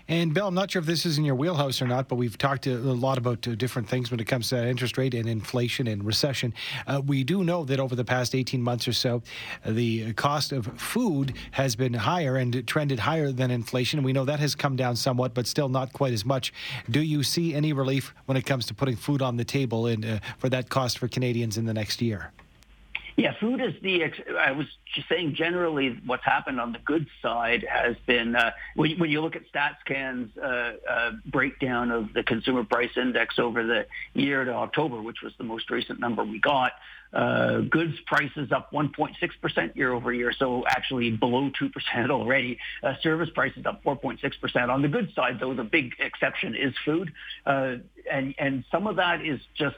And 0.09 0.33
Bill, 0.33 0.47
I'm 0.47 0.53
not 0.53 0.71
sure 0.71 0.79
if 0.79 0.85
this 0.85 1.05
is 1.05 1.17
in 1.17 1.25
your 1.25 1.35
wheelhouse 1.35 1.81
or 1.81 1.87
not, 1.87 2.07
but 2.07 2.15
we've 2.15 2.37
talked 2.37 2.65
a 2.65 2.77
lot 2.77 3.17
about 3.17 3.45
uh, 3.45 3.55
different 3.55 3.89
things 3.89 4.09
when 4.09 4.21
it 4.21 4.25
comes 4.25 4.49
to 4.49 4.65
interest 4.65 4.97
rate 4.97 5.13
and 5.13 5.27
inflation 5.27 5.85
and 5.85 6.05
recession. 6.05 6.53
Uh, 6.87 7.01
we 7.05 7.25
do 7.25 7.43
know 7.43 7.65
that 7.65 7.77
over 7.81 7.93
the 7.93 8.05
past 8.05 8.33
18 8.33 8.61
months 8.61 8.87
or 8.87 8.93
so, 8.93 9.21
the 9.65 10.13
cost 10.13 10.53
of 10.53 10.65
food 10.79 11.33
has 11.51 11.75
been 11.75 11.93
higher 11.93 12.37
and 12.37 12.65
trended 12.65 12.99
higher 12.99 13.33
than 13.33 13.51
inflation. 13.51 14.01
We 14.01 14.13
know 14.13 14.23
that 14.23 14.39
has 14.39 14.55
come 14.55 14.77
down 14.77 14.95
somewhat, 14.95 15.33
but 15.33 15.45
still 15.45 15.67
not 15.67 15.91
quite 15.91 16.13
as 16.13 16.23
much. 16.23 16.53
Do 16.89 17.01
you 17.01 17.21
see 17.21 17.53
any 17.53 17.73
relief 17.73 18.13
when 18.27 18.37
it 18.37 18.45
comes 18.45 18.65
to 18.67 18.73
putting 18.73 18.95
food 18.95 19.21
on 19.21 19.35
the 19.35 19.45
table 19.45 19.87
and 19.87 20.05
uh, 20.05 20.19
for 20.37 20.47
that 20.47 20.69
cost 20.69 20.99
for 20.99 21.09
Canadians 21.09 21.57
in 21.57 21.65
the 21.65 21.73
next 21.73 22.01
year? 22.01 22.31
Yeah, 23.17 23.33
food 23.39 23.61
is 23.61 23.73
the. 23.81 24.03
I 24.39 24.51
was 24.51 24.67
just 24.93 25.09
saying 25.09 25.33
generally, 25.33 25.99
what's 26.05 26.23
happened 26.23 26.59
on 26.59 26.71
the 26.71 26.77
goods 26.77 27.09
side 27.19 27.65
has 27.67 27.95
been 28.05 28.35
uh, 28.35 28.51
when, 28.75 28.99
when 28.99 29.09
you 29.09 29.21
look 29.21 29.35
at 29.35 29.41
StatsCan's 29.51 30.37
uh, 30.37 30.73
uh, 30.87 31.11
breakdown 31.25 31.89
of 31.89 32.13
the 32.13 32.21
consumer 32.21 32.63
price 32.63 32.91
index 32.95 33.39
over 33.39 33.65
the 33.65 33.87
year 34.13 34.45
to 34.45 34.53
October, 34.53 35.01
which 35.01 35.23
was 35.23 35.33
the 35.39 35.43
most 35.43 35.71
recent 35.71 35.99
number 35.99 36.23
we 36.23 36.39
got. 36.39 36.73
Uh, 37.11 37.61
goods 37.61 37.95
prices 38.05 38.51
up 38.51 38.71
1.6% 38.71 39.75
year 39.75 39.93
over 39.93 40.13
year, 40.13 40.31
so 40.31 40.63
actually 40.67 41.09
below 41.09 41.49
2% 41.59 41.71
already. 42.11 42.59
Uh, 42.83 42.93
service 43.01 43.29
prices 43.33 43.65
up 43.65 43.83
4.6%. 43.83 44.69
On 44.69 44.83
the 44.83 44.89
goods 44.89 45.15
side, 45.15 45.39
though, 45.39 45.55
the 45.55 45.63
big 45.63 45.93
exception 45.97 46.53
is 46.53 46.71
food, 46.85 47.11
uh, 47.47 47.77
and 48.11 48.35
and 48.37 48.63
some 48.71 48.85
of 48.85 48.97
that 48.97 49.25
is 49.25 49.39
just 49.55 49.77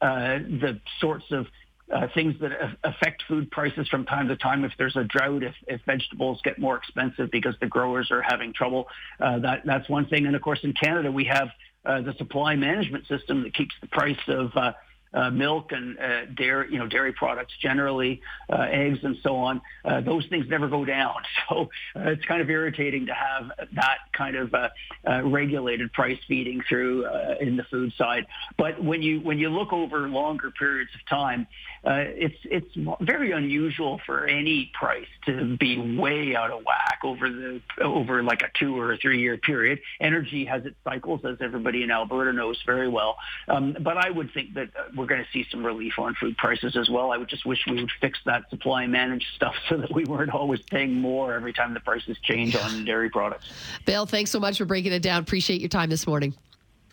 uh, 0.00 0.38
the 0.38 0.80
sorts 1.00 1.24
of 1.32 1.46
uh, 1.92 2.08
things 2.14 2.34
that 2.40 2.52
affect 2.84 3.22
food 3.28 3.50
prices 3.50 3.88
from 3.88 4.04
time 4.04 4.28
to 4.28 4.36
time. 4.36 4.64
If 4.64 4.72
there's 4.78 4.96
a 4.96 5.04
drought, 5.04 5.42
if, 5.42 5.54
if 5.66 5.80
vegetables 5.86 6.40
get 6.42 6.58
more 6.58 6.76
expensive 6.76 7.30
because 7.30 7.54
the 7.60 7.66
growers 7.66 8.10
are 8.10 8.22
having 8.22 8.52
trouble, 8.52 8.88
uh, 9.20 9.38
that 9.40 9.62
that's 9.64 9.88
one 9.88 10.06
thing. 10.06 10.26
And 10.26 10.34
of 10.34 10.42
course, 10.42 10.60
in 10.62 10.72
Canada, 10.72 11.12
we 11.12 11.24
have 11.24 11.48
uh, 11.84 12.00
the 12.00 12.14
supply 12.14 12.56
management 12.56 13.06
system 13.06 13.44
that 13.44 13.54
keeps 13.54 13.74
the 13.80 13.86
price 13.86 14.18
of 14.28 14.50
uh, 14.56 14.72
uh, 15.16 15.30
milk 15.30 15.72
and 15.72 15.98
uh, 15.98 16.26
dairy, 16.36 16.68
you 16.70 16.78
know, 16.78 16.86
dairy 16.86 17.12
products 17.12 17.52
generally, 17.60 18.20
uh, 18.50 18.66
eggs 18.70 18.98
and 19.02 19.16
so 19.22 19.36
on. 19.36 19.60
Uh, 19.84 20.00
those 20.00 20.26
things 20.26 20.46
never 20.48 20.68
go 20.68 20.84
down. 20.84 21.16
So 21.48 21.70
uh, 21.94 22.10
it's 22.10 22.24
kind 22.24 22.42
of 22.42 22.50
irritating 22.50 23.06
to 23.06 23.14
have 23.14 23.52
that 23.74 23.98
kind 24.12 24.34
of 24.34 24.52
uh, 24.52 24.68
uh, 25.08 25.22
regulated 25.22 25.92
price 25.92 26.18
feeding 26.26 26.60
through 26.68 27.06
uh, 27.06 27.36
in 27.40 27.56
the 27.56 27.62
food 27.70 27.92
side. 27.96 28.26
But 28.58 28.82
when 28.82 29.00
you 29.00 29.20
when 29.20 29.38
you 29.38 29.48
look 29.48 29.72
over 29.72 30.08
longer 30.08 30.50
periods 30.50 30.90
of 30.96 31.08
time, 31.08 31.46
uh, 31.86 32.04
it's 32.08 32.36
it's 32.44 32.98
very 33.00 33.32
unusual 33.32 34.00
for 34.04 34.26
any 34.26 34.70
price 34.78 35.06
to 35.24 35.56
be 35.56 35.96
way 35.96 36.36
out 36.36 36.50
of 36.50 36.62
whack 36.64 36.98
over 37.04 37.30
the 37.30 37.60
over 37.80 38.22
like 38.22 38.42
a 38.42 38.50
two 38.58 38.78
or 38.78 38.92
a 38.92 38.98
three 38.98 39.20
year 39.20 39.38
period. 39.38 39.80
Energy 40.00 40.44
has 40.44 40.66
its 40.66 40.76
cycles, 40.84 41.22
as 41.24 41.38
everybody 41.40 41.82
in 41.82 41.90
Alberta 41.90 42.34
knows 42.34 42.60
very 42.66 42.88
well. 42.88 43.16
Um, 43.48 43.76
but 43.80 43.96
I 43.96 44.10
would 44.10 44.32
think 44.34 44.52
that 44.54 44.68
we're 44.94 45.06
we're 45.06 45.14
going 45.16 45.24
to 45.24 45.30
see 45.32 45.46
some 45.50 45.64
relief 45.64 45.94
on 45.98 46.14
food 46.14 46.36
prices 46.36 46.76
as 46.76 46.90
well. 46.90 47.12
I 47.12 47.16
would 47.16 47.28
just 47.28 47.46
wish 47.46 47.60
we 47.66 47.76
would 47.76 47.90
fix 48.00 48.18
that 48.26 48.48
supply 48.50 48.82
and 48.82 48.92
manage 48.92 49.24
stuff 49.36 49.54
so 49.68 49.76
that 49.76 49.94
we 49.94 50.04
weren't 50.04 50.32
always 50.32 50.60
paying 50.62 50.94
more 50.94 51.34
every 51.34 51.52
time 51.52 51.74
the 51.74 51.80
prices 51.80 52.16
change 52.22 52.56
on 52.56 52.84
dairy 52.84 53.10
products. 53.10 53.46
Bill, 53.84 54.06
thanks 54.06 54.30
so 54.30 54.40
much 54.40 54.58
for 54.58 54.64
breaking 54.64 54.92
it 54.92 55.02
down. 55.02 55.22
Appreciate 55.22 55.60
your 55.60 55.68
time 55.68 55.90
this 55.90 56.06
morning. 56.06 56.34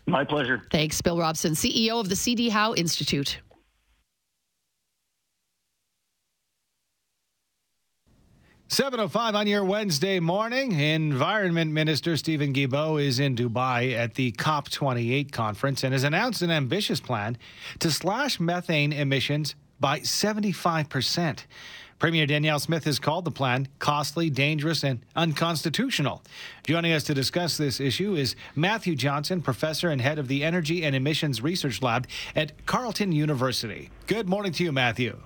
My 0.05 0.23
pleasure. 0.25 0.61
Thanks, 0.69 1.01
Bill 1.01 1.17
Robson, 1.17 1.53
CEO 1.53 1.99
of 1.99 2.09
the 2.09 2.15
CD 2.15 2.49
Howe 2.49 2.73
Institute. 2.73 3.39
7.05 8.73 9.35
on 9.35 9.45
your 9.45 9.63
Wednesday 9.63 10.19
morning. 10.19 10.71
Environment 10.71 11.71
Minister 11.71 12.17
Stephen 12.17 12.53
Guilbeault 12.53 13.03
is 13.03 13.19
in 13.19 13.35
Dubai 13.35 13.93
at 13.93 14.15
the 14.15 14.31
COP28 14.31 15.31
conference 15.31 15.83
and 15.83 15.93
has 15.93 16.03
announced 16.03 16.41
an 16.41 16.49
ambitious 16.49 16.99
plan 16.99 17.37
to 17.77 17.91
slash 17.91 18.39
methane 18.39 18.91
emissions 18.91 19.53
by 19.79 19.99
75%. 19.99 21.45
Premier 21.99 22.25
Danielle 22.25 22.57
Smith 22.57 22.85
has 22.85 22.97
called 22.97 23.25
the 23.25 23.31
plan 23.31 23.67
costly, 23.77 24.31
dangerous, 24.31 24.83
and 24.83 25.05
unconstitutional. 25.15 26.23
Joining 26.63 26.93
us 26.93 27.03
to 27.03 27.13
discuss 27.13 27.57
this 27.57 27.79
issue 27.79 28.15
is 28.15 28.35
Matthew 28.55 28.95
Johnson, 28.95 29.43
professor 29.43 29.89
and 29.89 30.01
head 30.01 30.17
of 30.17 30.27
the 30.27 30.43
Energy 30.43 30.83
and 30.83 30.95
Emissions 30.95 31.43
Research 31.43 31.83
Lab 31.83 32.07
at 32.35 32.65
Carleton 32.65 33.11
University. 33.11 33.91
Good 34.07 34.27
morning 34.27 34.51
to 34.53 34.63
you, 34.63 34.71
Matthew. 34.71 35.19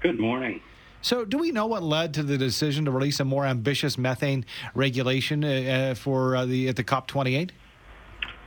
Good 0.00 0.18
morning. 0.18 0.62
So, 1.08 1.24
do 1.24 1.38
we 1.38 1.52
know 1.52 1.64
what 1.64 1.82
led 1.82 2.12
to 2.14 2.22
the 2.22 2.36
decision 2.36 2.84
to 2.84 2.90
release 2.90 3.18
a 3.18 3.24
more 3.24 3.46
ambitious 3.46 3.96
methane 3.96 4.44
regulation 4.74 5.42
uh, 5.42 5.48
uh 5.48 5.94
for 5.94 6.36
uh, 6.36 6.44
the 6.44 6.68
at 6.68 6.76
the 6.76 6.84
COP 6.84 7.06
28? 7.06 7.50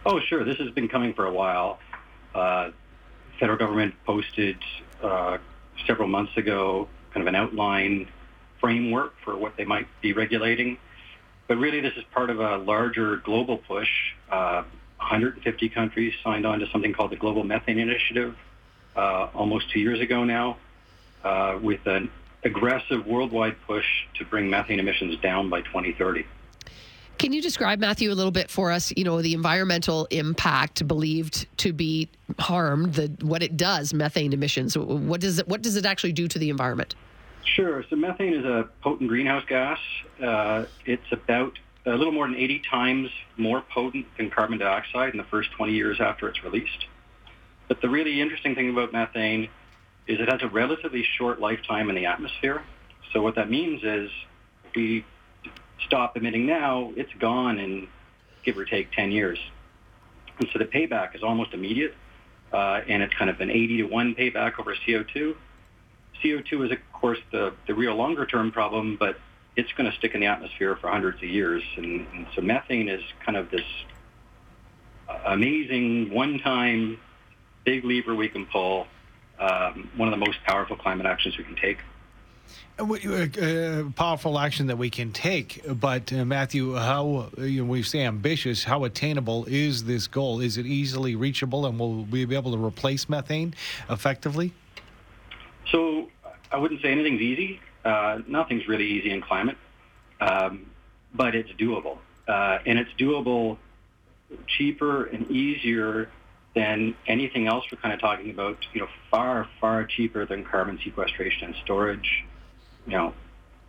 Oh, 0.05 0.19
sure. 0.19 0.43
This 0.43 0.57
has 0.57 0.69
been 0.69 0.87
coming 0.87 1.15
for 1.15 1.25
a 1.25 1.33
while. 1.33 1.79
Uh, 2.35 2.69
federal 3.39 3.57
government 3.57 3.95
posted 4.05 4.57
uh, 5.01 5.39
several 5.87 6.07
months 6.07 6.37
ago 6.37 6.87
kind 7.15 7.23
of 7.23 7.27
an 7.27 7.33
outline 7.33 8.07
framework 8.59 9.15
for 9.25 9.35
what 9.35 9.57
they 9.57 9.65
might 9.65 9.87
be 10.03 10.13
regulating. 10.13 10.77
But 11.47 11.57
really, 11.57 11.81
this 11.81 11.93
is 11.97 12.03
part 12.13 12.29
of 12.29 12.39
a 12.39 12.57
larger 12.57 13.15
global 13.17 13.57
push. 13.57 13.89
Uh, 14.29 14.61
150 14.97 15.67
countries 15.69 16.13
signed 16.23 16.45
on 16.45 16.59
to 16.59 16.67
something 16.67 16.93
called 16.93 17.09
the 17.09 17.15
Global 17.15 17.43
Methane 17.43 17.79
Initiative 17.79 18.35
almost 18.95 19.71
two 19.71 19.79
years 19.79 19.99
ago 19.99 20.23
now, 20.25 20.57
uh, 21.23 21.57
with 21.59 21.87
an 21.87 22.11
aggressive 22.43 23.05
worldwide 23.05 23.55
push 23.67 23.85
to 24.15 24.25
bring 24.25 24.49
methane 24.49 24.79
emissions 24.79 25.19
down 25.19 25.49
by 25.49 25.61
2030. 25.61 26.25
Can 27.17 27.33
you 27.33 27.41
describe, 27.41 27.79
Matthew, 27.79 28.11
a 28.11 28.15
little 28.15 28.31
bit 28.31 28.49
for 28.49 28.71
us? 28.71 28.91
You 28.97 29.03
know, 29.03 29.21
the 29.21 29.35
environmental 29.35 30.07
impact 30.09 30.87
believed 30.87 31.45
to 31.57 31.71
be 31.71 32.09
harmed, 32.39 32.95
the 32.95 33.15
what 33.21 33.43
it 33.43 33.57
does, 33.57 33.93
methane 33.93 34.33
emissions. 34.33 34.75
What 34.75 35.21
does 35.21 35.37
it? 35.37 35.47
What 35.47 35.61
does 35.61 35.75
it 35.75 35.85
actually 35.85 36.13
do 36.13 36.27
to 36.27 36.39
the 36.39 36.49
environment? 36.49 36.95
Sure. 37.43 37.83
So 37.89 37.95
methane 37.95 38.33
is 38.33 38.45
a 38.45 38.69
potent 38.81 39.07
greenhouse 39.07 39.43
gas. 39.47 39.77
Uh, 40.19 40.65
it's 40.85 41.11
about 41.11 41.59
a 41.85 41.91
little 41.91 42.13
more 42.13 42.27
than 42.27 42.37
80 42.37 42.61
times 42.69 43.09
more 43.37 43.61
potent 43.61 44.05
than 44.17 44.29
carbon 44.29 44.57
dioxide 44.57 45.11
in 45.11 45.17
the 45.17 45.23
first 45.25 45.51
20 45.51 45.73
years 45.73 45.99
after 45.99 46.27
it's 46.27 46.43
released. 46.43 46.85
But 47.67 47.81
the 47.81 47.89
really 47.89 48.19
interesting 48.19 48.55
thing 48.55 48.69
about 48.69 48.93
methane 48.93 49.49
is 50.11 50.19
it 50.19 50.29
has 50.29 50.41
a 50.41 50.47
relatively 50.47 51.03
short 51.17 51.39
lifetime 51.39 51.89
in 51.89 51.95
the 51.95 52.05
atmosphere. 52.05 52.61
So 53.13 53.21
what 53.21 53.35
that 53.35 53.49
means 53.49 53.81
is 53.83 54.09
if 54.65 54.75
we 54.75 55.05
stop 55.85 56.17
emitting 56.17 56.45
now, 56.45 56.91
it's 56.95 57.13
gone 57.19 57.59
in 57.59 57.87
give 58.43 58.57
or 58.57 58.65
take 58.65 58.91
10 58.91 59.11
years. 59.11 59.39
And 60.39 60.49
so 60.51 60.59
the 60.59 60.65
payback 60.65 61.15
is 61.15 61.23
almost 61.23 61.53
immediate, 61.53 61.95
uh, 62.51 62.81
and 62.87 63.03
it's 63.03 63.13
kind 63.13 63.29
of 63.29 63.39
an 63.39 63.49
80 63.49 63.77
to 63.77 63.83
1 63.83 64.15
payback 64.15 64.59
over 64.59 64.75
CO2. 64.75 65.35
CO2 66.23 66.65
is, 66.65 66.71
of 66.71 66.77
course, 66.93 67.19
the, 67.31 67.53
the 67.67 67.73
real 67.73 67.95
longer 67.95 68.25
term 68.25 68.51
problem, 68.51 68.97
but 68.99 69.17
it's 69.55 69.71
going 69.73 69.89
to 69.89 69.97
stick 69.97 70.13
in 70.13 70.21
the 70.21 70.27
atmosphere 70.27 70.75
for 70.75 70.89
hundreds 70.89 71.17
of 71.17 71.29
years. 71.29 71.63
And, 71.77 72.07
and 72.13 72.27
so 72.35 72.41
methane 72.41 72.89
is 72.89 73.03
kind 73.25 73.37
of 73.37 73.49
this 73.51 73.65
amazing 75.25 76.11
one-time 76.11 76.99
big 77.63 77.85
lever 77.85 78.15
we 78.15 78.29
can 78.29 78.45
pull, 78.45 78.87
um, 79.41 79.89
one 79.97 80.07
of 80.07 80.17
the 80.17 80.25
most 80.25 80.37
powerful 80.45 80.75
climate 80.75 81.05
actions 81.05 81.37
we 81.37 81.43
can 81.43 81.55
take. 81.55 81.79
Uh, 82.79 82.85
uh, 82.85 83.83
powerful 83.95 84.39
action 84.39 84.67
that 84.67 84.77
we 84.77 84.89
can 84.89 85.11
take, 85.11 85.61
but 85.79 86.11
uh, 86.13 86.25
Matthew, 86.25 86.75
how 86.75 87.29
you 87.37 87.63
know, 87.63 87.69
we 87.69 87.83
say 87.83 88.01
ambitious? 88.01 88.63
How 88.63 88.85
attainable 88.85 89.45
is 89.45 89.83
this 89.83 90.07
goal? 90.07 90.39
Is 90.39 90.57
it 90.57 90.65
easily 90.65 91.15
reachable, 91.15 91.65
and 91.65 91.79
will 91.79 92.03
we 92.05 92.25
be 92.25 92.35
able 92.35 92.51
to 92.51 92.63
replace 92.63 93.09
methane 93.09 93.53
effectively? 93.89 94.53
So 95.71 96.09
I 96.51 96.57
wouldn't 96.57 96.81
say 96.81 96.91
anything's 96.91 97.21
easy. 97.21 97.59
Uh, 97.83 98.19
nothing's 98.27 98.67
really 98.67 98.87
easy 98.87 99.11
in 99.11 99.21
climate, 99.21 99.57
um, 100.19 100.65
but 101.13 101.35
it's 101.35 101.51
doable, 101.51 101.97
uh, 102.27 102.59
and 102.65 102.79
it's 102.79 102.91
doable 102.97 103.57
cheaper 104.47 105.05
and 105.05 105.29
easier 105.29 106.09
than 106.53 106.95
anything 107.07 107.47
else 107.47 107.65
we're 107.71 107.77
kind 107.77 107.93
of 107.93 107.99
talking 107.99 108.29
about. 108.29 108.57
You 108.73 108.81
know, 108.81 108.87
far 109.09 109.47
far 109.59 109.85
cheaper 109.85 110.25
than 110.25 110.43
carbon 110.43 110.79
sequestration 110.83 111.45
and 111.45 111.55
storage. 111.63 112.23
You 112.85 112.93
know, 112.93 113.13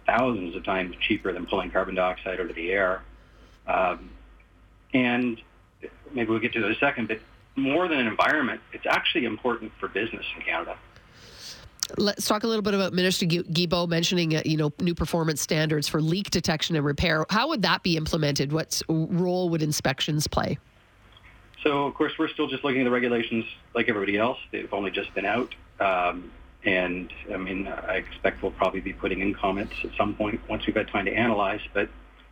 thousands 0.06 0.56
of 0.56 0.64
times 0.64 0.96
cheaper 1.00 1.32
than 1.32 1.46
pulling 1.46 1.70
carbon 1.70 1.94
dioxide 1.94 2.40
out 2.40 2.50
of 2.50 2.56
the 2.56 2.70
air. 2.70 3.02
Um, 3.66 4.10
and 4.94 5.40
maybe 6.12 6.30
we'll 6.30 6.40
get 6.40 6.52
to 6.54 6.60
it 6.60 6.66
in 6.66 6.72
a 6.72 6.78
second, 6.78 7.08
but 7.08 7.20
more 7.56 7.88
than 7.88 7.98
an 7.98 8.06
environment, 8.06 8.60
it's 8.72 8.86
actually 8.86 9.24
important 9.24 9.72
for 9.78 9.88
business 9.88 10.24
in 10.36 10.42
Canada. 10.42 10.76
Let's 11.98 12.26
talk 12.26 12.44
a 12.44 12.46
little 12.46 12.62
bit 12.62 12.74
about 12.74 12.94
Minister 12.94 13.26
Guilbeault 13.26 13.88
mentioning, 13.88 14.36
uh, 14.36 14.42
you 14.44 14.56
know, 14.56 14.72
new 14.80 14.94
performance 14.94 15.42
standards 15.42 15.88
for 15.88 16.00
leak 16.00 16.30
detection 16.30 16.74
and 16.76 16.84
repair. 16.84 17.26
How 17.28 17.48
would 17.48 17.62
that 17.62 17.82
be 17.82 17.96
implemented? 17.96 18.52
What 18.52 18.80
role 18.88 19.50
would 19.50 19.62
inspections 19.62 20.26
play? 20.26 20.58
So, 21.62 21.87
of 21.87 21.95
course, 21.95 22.12
we're 22.19 22.28
still 22.28 22.49
just 22.49 22.64
looking 22.64 22.81
at 22.81 22.85
the 22.85 22.90
regulations 22.90 23.45
like 23.75 23.88
everybody 23.88 24.19
else. 24.19 24.38
They've 24.50 24.73
only 24.73 24.90
just 24.90 25.14
been 25.14 25.26
out. 25.26 25.54
Um, 25.81 26.33
and, 26.64 27.12
I 27.33 27.37
mean, 27.37 27.69
I 27.69 27.97
expect 27.97 28.42
we'll 28.42 28.52
probably 28.52 28.81
be 28.81 28.92
putting 28.92 29.21
in 29.21 29.35
comments 29.35 29.75
at 29.85 29.90
some 29.97 30.14
point 30.14 30.40
once 30.49 30.66
we've 30.66 30.76
had 30.76 30.88
time 30.88 31.04
to 31.07 31.12
analyze. 31.12 31.61
But 31.73 31.88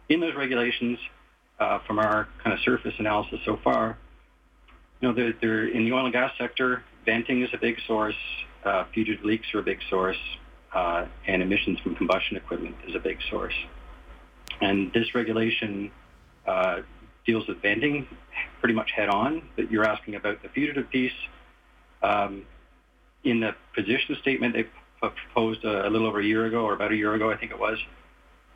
in 0.08 0.20
those 0.20 0.34
regulations, 0.34 0.98
uh, 1.58 1.78
from 1.80 1.98
our 1.98 2.28
kind 2.42 2.54
of 2.54 2.60
surface 2.60 2.94
analysis 2.98 3.40
so 3.44 3.56
far, 3.62 3.98
you 5.00 5.08
know, 5.08 5.14
they're, 5.14 5.34
they're 5.40 5.68
in 5.68 5.84
the 5.84 5.92
oil 5.92 6.04
and 6.04 6.12
gas 6.12 6.32
sector, 6.38 6.82
venting 7.04 7.42
is 7.42 7.50
a 7.52 7.58
big 7.58 7.78
source 7.86 8.16
uh, 8.64 8.84
fugitive 8.92 9.24
leaks 9.24 9.46
are 9.54 9.60
a 9.60 9.62
big 9.62 9.80
source, 9.88 10.18
uh, 10.74 11.06
and 11.26 11.42
emissions 11.42 11.78
from 11.80 11.94
combustion 11.94 12.36
equipment 12.36 12.76
is 12.86 12.94
a 12.94 12.98
big 12.98 13.18
source. 13.30 13.54
And 14.60 14.92
this 14.92 15.14
regulation 15.14 15.90
uh, 16.46 16.80
deals 17.26 17.46
with 17.46 17.60
venting 17.62 18.06
pretty 18.60 18.74
much 18.74 18.90
head 18.94 19.08
on, 19.08 19.42
but 19.56 19.70
you're 19.70 19.84
asking 19.84 20.14
about 20.14 20.42
the 20.42 20.48
fugitive 20.48 20.88
piece. 20.90 21.12
Um, 22.02 22.44
in 23.24 23.40
the 23.40 23.54
position 23.74 24.16
statement 24.22 24.54
they 24.54 24.66
proposed 25.00 25.64
a, 25.64 25.86
a, 25.86 25.90
little 25.90 26.06
over 26.06 26.20
a 26.20 26.24
year 26.24 26.46
ago, 26.46 26.64
or 26.64 26.74
about 26.74 26.92
a 26.92 26.96
year 26.96 27.14
ago, 27.14 27.30
I 27.30 27.36
think 27.36 27.52
it 27.52 27.58
was, 27.58 27.78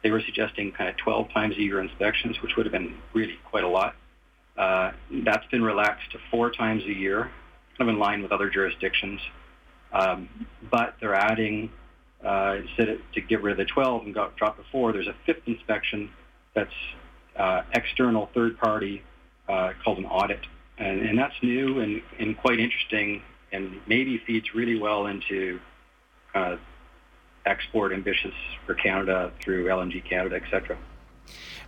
they 0.03 0.11
were 0.11 0.21
suggesting 0.21 0.73
kind 0.73 0.91
of 0.91 0.97
12 0.99 1.33
times 1.33 1.57
a 1.57 1.61
year 1.61 1.81
inspections, 1.81 2.37
which 2.43 2.57
would 2.57 2.67
have 2.67 2.73
been 2.73 2.95
really 3.13 3.39
quite 3.51 3.65
a 3.65 3.69
lot. 3.69 3.97
Uh, 4.57 4.93
that's 5.25 5.47
been 5.47 5.63
relaxed 5.63 6.13
to 6.13 6.19
four 6.31 6.51
times 6.51 6.85
a 6.85 6.93
year, 6.93 7.31
kind 7.77 7.89
of 7.89 7.95
in 7.95 7.99
line 7.99 8.23
with 8.23 8.31
other 8.31 8.51
jurisdictions. 8.51 9.21
Um, 9.93 10.29
but 10.71 10.97
they're 11.01 11.15
adding, 11.15 11.71
uh, 12.25 12.57
instead 12.61 12.89
of, 12.91 12.99
to 13.15 13.21
get 13.21 13.43
rid 13.43 13.53
of 13.53 13.59
the 13.59 13.65
12 13.73 14.05
and 14.05 14.15
got, 14.15 14.37
drop 14.37 14.57
to 14.59 14.65
four, 14.71 14.93
there's 14.93 15.07
a 15.07 15.15
fifth 15.25 15.43
inspection 15.47 16.11
that's 16.55 16.75
uh, 17.37 17.63
external 17.73 18.29
third 18.35 18.59
party 18.59 19.03
uh, 19.49 19.73
called 19.83 19.99
an 19.99 20.07
audit. 20.07 20.41
And, 20.79 21.01
and 21.01 21.19
that's 21.19 21.35
new 21.43 21.81
and, 21.81 22.03
and 22.19 22.37
quite 22.37 22.59
interesting 22.59 23.23
and 23.53 23.81
maybe 23.87 24.19
feeds 24.19 24.55
really 24.55 24.79
well 24.79 25.07
into 25.07 25.61
uh, 26.35 26.57
export 27.47 27.93
ambitions 27.93 28.35
for 28.67 28.75
Canada 28.75 29.33
through 29.41 29.67
LNG 29.67 30.05
Canada, 30.05 30.37
et 30.37 30.51
cetera. 30.51 30.77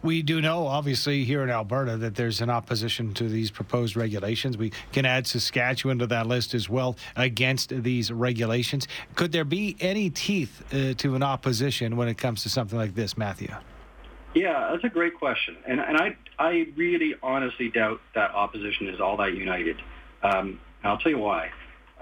We 0.03 0.23
do 0.23 0.41
know, 0.41 0.67
obviously, 0.67 1.25
here 1.25 1.43
in 1.43 1.51
Alberta, 1.51 1.97
that 1.97 2.17
there's 2.17 2.41
an 2.41 2.51
opposition 2.51 3.15
to 3.15 3.29
these 3.29 3.51
proposed 3.51 3.97
regulations. 3.97 4.59
We 4.59 4.73
can 4.93 5.07
add 5.07 5.27
Saskatchewan 5.27 5.99
to 6.01 6.07
that 6.09 6.27
list 6.27 6.55
as 6.55 6.69
well 6.69 6.97
against 7.17 7.71
these 7.83 8.13
regulations. 8.13 8.87
Could 9.15 9.33
there 9.33 9.45
be 9.45 9.77
any 9.81 10.11
teeth 10.11 10.63
uh, 10.73 10.95
to 10.95 11.15
an 11.15 11.23
opposition 11.23 11.97
when 11.97 12.09
it 12.09 12.19
comes 12.19 12.43
to 12.43 12.51
something 12.51 12.79
like 12.79 12.95
this, 12.95 13.17
Matthew? 13.17 13.49
Yeah, 14.37 14.69
that's 14.71 14.85
a 14.85 14.91
great 14.91 15.15
question, 15.15 15.57
and 15.67 15.81
and 15.81 15.97
I 15.97 16.15
I 16.39 16.67
really 16.77 17.15
honestly 17.23 17.71
doubt 17.71 18.03
that 18.15 18.33
opposition 18.33 18.87
is 18.87 19.01
all 19.01 19.17
that 19.17 19.33
united. 19.35 19.81
Um, 20.23 20.61
I'll 20.85 20.99
tell 20.99 21.11
you 21.11 21.17
why. 21.17 21.49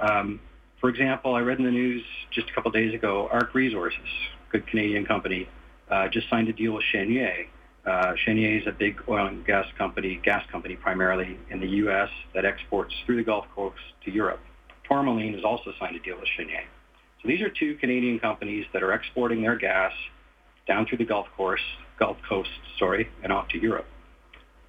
Um, 0.00 0.40
for 0.80 0.90
example, 0.90 1.36
I 1.36 1.42
read 1.42 1.58
in 1.58 1.64
the 1.64 1.70
news 1.70 2.02
just 2.32 2.50
a 2.50 2.52
couple 2.52 2.70
of 2.70 2.74
days 2.74 2.92
ago, 2.92 3.28
ARC 3.30 3.54
Resources, 3.54 4.08
good 4.50 4.66
Canadian 4.66 5.06
company, 5.06 5.48
uh, 5.88 6.08
just 6.08 6.28
signed 6.28 6.48
a 6.48 6.52
deal 6.52 6.72
with 6.72 6.82
Cheniere. 6.92 7.46
uh, 7.86 8.14
Cheniere 8.26 8.60
is 8.60 8.66
a 8.66 8.72
big 8.72 9.00
oil 9.08 9.28
and 9.28 9.46
gas 9.46 9.66
company, 9.78 10.20
gas 10.24 10.44
company 10.50 10.74
primarily 10.74 11.38
in 11.50 11.60
the 11.60 11.68
U.S. 11.84 12.10
that 12.34 12.44
exports 12.44 12.92
through 13.06 13.16
the 13.16 13.22
Gulf 13.22 13.46
Coast 13.54 13.78
to 14.04 14.10
Europe. 14.10 14.40
Tourmaline 14.88 15.34
has 15.34 15.44
also 15.44 15.72
signed 15.78 15.94
a 15.94 16.00
deal 16.00 16.18
with 16.18 16.28
Cheniere. 16.36 16.66
So 17.22 17.28
these 17.28 17.42
are 17.42 17.48
two 17.48 17.76
Canadian 17.76 18.18
companies 18.18 18.66
that 18.72 18.82
are 18.82 18.92
exporting 18.92 19.40
their 19.40 19.56
gas 19.56 19.92
down 20.66 20.84
through 20.86 20.98
the 20.98 21.04
Gulf 21.04 21.28
Coast, 21.36 21.62
Gulf 21.98 22.16
Coast, 22.28 22.50
sorry, 22.78 23.08
and 23.22 23.32
off 23.32 23.48
to 23.48 23.58
Europe. 23.58 23.86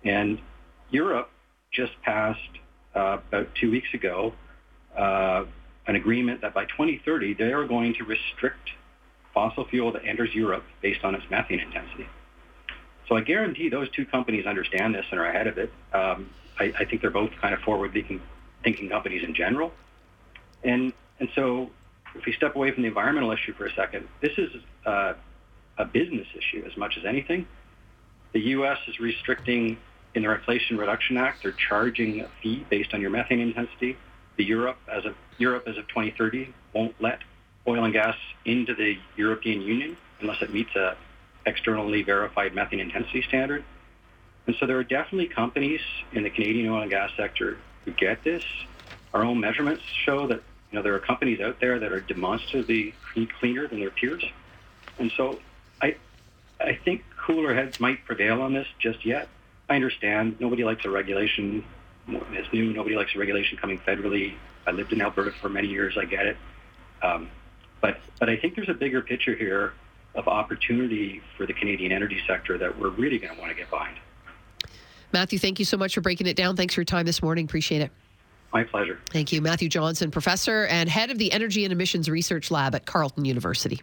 And 0.03 0.39
Europe 0.89 1.29
just 1.71 1.93
passed 2.03 2.39
uh, 2.95 3.17
about 3.27 3.53
two 3.55 3.71
weeks 3.71 3.93
ago 3.93 4.33
uh, 4.95 5.45
an 5.87 5.95
agreement 5.95 6.41
that 6.41 6.53
by 6.53 6.65
2030 6.65 7.33
they 7.33 7.51
are 7.53 7.65
going 7.65 7.93
to 7.95 8.03
restrict 8.03 8.69
fossil 9.33 9.65
fuel 9.65 9.91
that 9.91 10.05
enters 10.05 10.33
Europe 10.33 10.63
based 10.81 11.03
on 11.03 11.13
its 11.15 11.25
methane 11.29 11.59
intensity. 11.59 12.07
So 13.07 13.15
I 13.15 13.21
guarantee 13.21 13.69
those 13.69 13.89
two 13.91 14.05
companies 14.05 14.45
understand 14.45 14.95
this 14.95 15.05
and 15.11 15.19
are 15.19 15.27
ahead 15.27 15.47
of 15.47 15.57
it. 15.57 15.71
Um, 15.93 16.29
I, 16.59 16.73
I, 16.79 16.85
think 16.85 17.01
they're 17.01 17.11
both 17.11 17.31
kind 17.41 17.53
of 17.53 17.59
forward-thinking 17.59 18.21
thinking 18.63 18.89
companies 18.89 19.23
in 19.23 19.35
general. 19.35 19.71
And 20.63 20.93
and 21.19 21.29
so 21.35 21.69
if 22.15 22.25
we 22.25 22.33
step 22.33 22.55
away 22.55 22.71
from 22.71 22.83
the 22.83 22.87
environmental 22.87 23.31
issue 23.31 23.53
for 23.53 23.65
a 23.65 23.73
second, 23.73 24.07
this 24.21 24.31
is 24.37 24.49
uh, 24.85 25.13
a 25.77 25.85
business 25.85 26.27
issue 26.35 26.63
as 26.65 26.77
much 26.77 26.97
as 26.97 27.05
anything. 27.05 27.47
The 28.33 28.39
U.S. 28.39 28.77
is 28.87 28.99
restricting 28.99 29.77
in 30.13 30.21
their 30.21 30.35
Inflation 30.35 30.77
Reduction 30.77 31.17
Act. 31.17 31.43
They're 31.43 31.51
charging 31.51 32.21
a 32.21 32.29
fee 32.41 32.65
based 32.69 32.93
on 32.93 33.01
your 33.01 33.09
methane 33.09 33.39
intensity. 33.39 33.97
The 34.37 34.43
Europe 34.43 34.77
as 34.91 35.05
of 35.05 35.15
Europe 35.37 35.67
as 35.67 35.77
of 35.77 35.87
2030 35.87 36.53
won't 36.73 36.95
let 37.01 37.19
oil 37.67 37.83
and 37.83 37.93
gas 37.93 38.15
into 38.45 38.73
the 38.75 38.97
European 39.15 39.61
Union 39.61 39.97
unless 40.21 40.41
it 40.41 40.53
meets 40.53 40.75
a 40.75 40.95
externally 41.45 42.03
verified 42.03 42.53
methane 42.55 42.79
intensity 42.79 43.21
standard. 43.21 43.63
And 44.47 44.55
so 44.59 44.65
there 44.65 44.77
are 44.77 44.83
definitely 44.83 45.27
companies 45.27 45.81
in 46.11 46.23
the 46.23 46.29
Canadian 46.29 46.69
oil 46.69 46.81
and 46.81 46.91
gas 46.91 47.11
sector 47.17 47.57
who 47.83 47.91
get 47.91 48.23
this. 48.23 48.43
Our 49.13 49.23
own 49.23 49.39
measurements 49.39 49.83
show 50.05 50.27
that 50.27 50.41
You 50.71 50.79
know, 50.79 50.83
there 50.83 50.95
are 50.95 50.99
companies 50.99 51.39
out 51.39 51.59
there 51.61 51.79
that 51.79 51.91
are 51.91 52.01
demonstrably 52.01 52.93
cleaner 53.39 53.67
than 53.67 53.79
their 53.79 53.91
peers, 53.91 54.25
and 54.99 55.11
so 55.15 55.39
I, 55.81 55.95
I 56.59 56.75
think 56.75 57.03
cooler 57.17 57.53
heads 57.53 57.79
might 57.79 58.05
prevail 58.05 58.41
on 58.41 58.53
this 58.53 58.67
just 58.79 59.05
yet. 59.05 59.27
I 59.69 59.75
understand 59.75 60.37
nobody 60.39 60.63
likes 60.63 60.85
a 60.85 60.89
regulation. 60.89 61.63
It's 62.07 62.53
new. 62.53 62.71
Nobody 62.73 62.95
likes 62.95 63.15
a 63.15 63.19
regulation 63.19 63.57
coming 63.57 63.79
federally. 63.79 64.35
I 64.67 64.71
lived 64.71 64.93
in 64.93 65.01
Alberta 65.01 65.31
for 65.31 65.49
many 65.49 65.67
years. 65.67 65.97
I 65.97 66.05
get 66.05 66.25
it. 66.25 66.37
Um, 67.01 67.29
but 67.81 67.99
but 68.19 68.29
I 68.29 68.37
think 68.37 68.55
there's 68.55 68.69
a 68.69 68.73
bigger 68.73 69.01
picture 69.01 69.35
here 69.35 69.73
of 70.13 70.27
opportunity 70.27 71.21
for 71.35 71.45
the 71.45 71.53
Canadian 71.53 71.91
energy 71.91 72.21
sector 72.25 72.57
that 72.57 72.79
we're 72.79 72.89
really 72.89 73.17
going 73.17 73.33
to 73.33 73.39
want 73.39 73.51
to 73.51 73.57
get 73.57 73.69
behind. 73.69 73.97
Matthew, 75.11 75.39
thank 75.39 75.59
you 75.59 75.65
so 75.65 75.77
much 75.77 75.93
for 75.93 76.01
breaking 76.01 76.27
it 76.27 76.35
down. 76.35 76.55
Thanks 76.55 76.73
for 76.73 76.81
your 76.81 76.85
time 76.85 77.05
this 77.05 77.21
morning. 77.21 77.45
Appreciate 77.45 77.81
it. 77.81 77.91
My 78.53 78.63
pleasure. 78.63 78.99
Thank 79.09 79.33
you. 79.33 79.41
Matthew 79.41 79.67
Johnson, 79.67 80.11
professor 80.11 80.65
and 80.67 80.89
head 80.89 81.09
of 81.09 81.17
the 81.17 81.31
Energy 81.31 81.65
and 81.65 81.73
Emissions 81.73 82.09
Research 82.09 82.49
Lab 82.51 82.73
at 82.75 82.85
Carleton 82.85 83.25
University. 83.25 83.81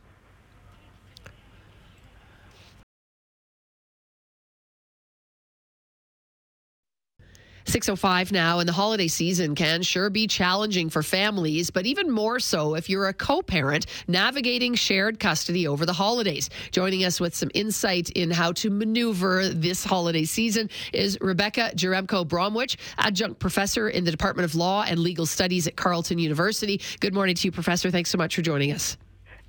605 7.72 8.32
now, 8.32 8.58
and 8.58 8.68
the 8.68 8.72
holiday 8.74 9.08
season 9.08 9.54
can 9.54 9.80
sure 9.80 10.10
be 10.10 10.26
challenging 10.26 10.90
for 10.90 11.02
families, 11.02 11.70
but 11.70 11.86
even 11.86 12.10
more 12.10 12.38
so 12.38 12.74
if 12.74 12.90
you're 12.90 13.08
a 13.08 13.14
co 13.14 13.40
parent 13.40 13.86
navigating 14.06 14.74
shared 14.74 15.18
custody 15.18 15.66
over 15.66 15.86
the 15.86 15.92
holidays. 15.94 16.50
Joining 16.70 17.02
us 17.04 17.18
with 17.18 17.34
some 17.34 17.50
insight 17.54 18.10
in 18.10 18.30
how 18.30 18.52
to 18.52 18.68
maneuver 18.68 19.48
this 19.48 19.84
holiday 19.84 20.26
season 20.26 20.68
is 20.92 21.16
Rebecca 21.22 21.70
Jaremko 21.74 22.28
Bromwich, 22.28 22.76
adjunct 22.98 23.40
professor 23.40 23.88
in 23.88 24.04
the 24.04 24.10
Department 24.10 24.44
of 24.44 24.54
Law 24.54 24.84
and 24.86 25.00
Legal 25.00 25.24
Studies 25.24 25.66
at 25.66 25.74
Carleton 25.74 26.18
University. 26.18 26.78
Good 27.00 27.14
morning 27.14 27.36
to 27.36 27.48
you, 27.48 27.52
Professor. 27.52 27.90
Thanks 27.90 28.10
so 28.10 28.18
much 28.18 28.36
for 28.36 28.42
joining 28.42 28.72
us. 28.72 28.98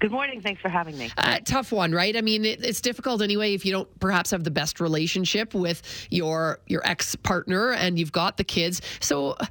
Good 0.03 0.11
morning. 0.11 0.41
Thanks 0.41 0.61
for 0.61 0.67
having 0.67 0.97
me. 0.97 1.09
Uh, 1.17 1.39
tough 1.45 1.71
one, 1.71 1.93
right? 1.93 2.17
I 2.17 2.19
mean, 2.19 2.43
it, 2.43 2.61
it's 2.61 2.81
difficult 2.81 3.21
anyway 3.21 3.53
if 3.53 3.65
you 3.65 3.71
don't 3.71 3.99
perhaps 4.01 4.31
have 4.31 4.43
the 4.43 4.51
best 4.51 4.81
relationship 4.81 5.53
with 5.53 5.81
your 6.09 6.59
your 6.67 6.81
ex 6.83 7.15
partner 7.15 7.71
and 7.71 7.97
you've 7.97 8.11
got 8.11 8.35
the 8.35 8.43
kids. 8.43 8.81
So, 8.99 9.37
uh, 9.39 9.45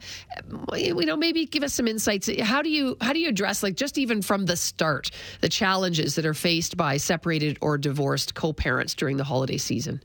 you 0.76 1.06
know, 1.06 1.16
maybe 1.16 1.46
give 1.46 1.62
us 1.62 1.72
some 1.72 1.88
insights. 1.88 2.28
How 2.42 2.60
do 2.60 2.68
you 2.68 2.98
how 3.00 3.14
do 3.14 3.18
you 3.18 3.30
address 3.30 3.62
like 3.62 3.76
just 3.76 3.96
even 3.96 4.20
from 4.20 4.44
the 4.44 4.58
start 4.58 5.10
the 5.40 5.48
challenges 5.48 6.16
that 6.16 6.26
are 6.26 6.34
faced 6.34 6.76
by 6.76 6.98
separated 6.98 7.56
or 7.62 7.78
divorced 7.78 8.34
co-parents 8.34 8.94
during 8.94 9.16
the 9.16 9.24
holiday 9.24 9.56
season? 9.56 10.02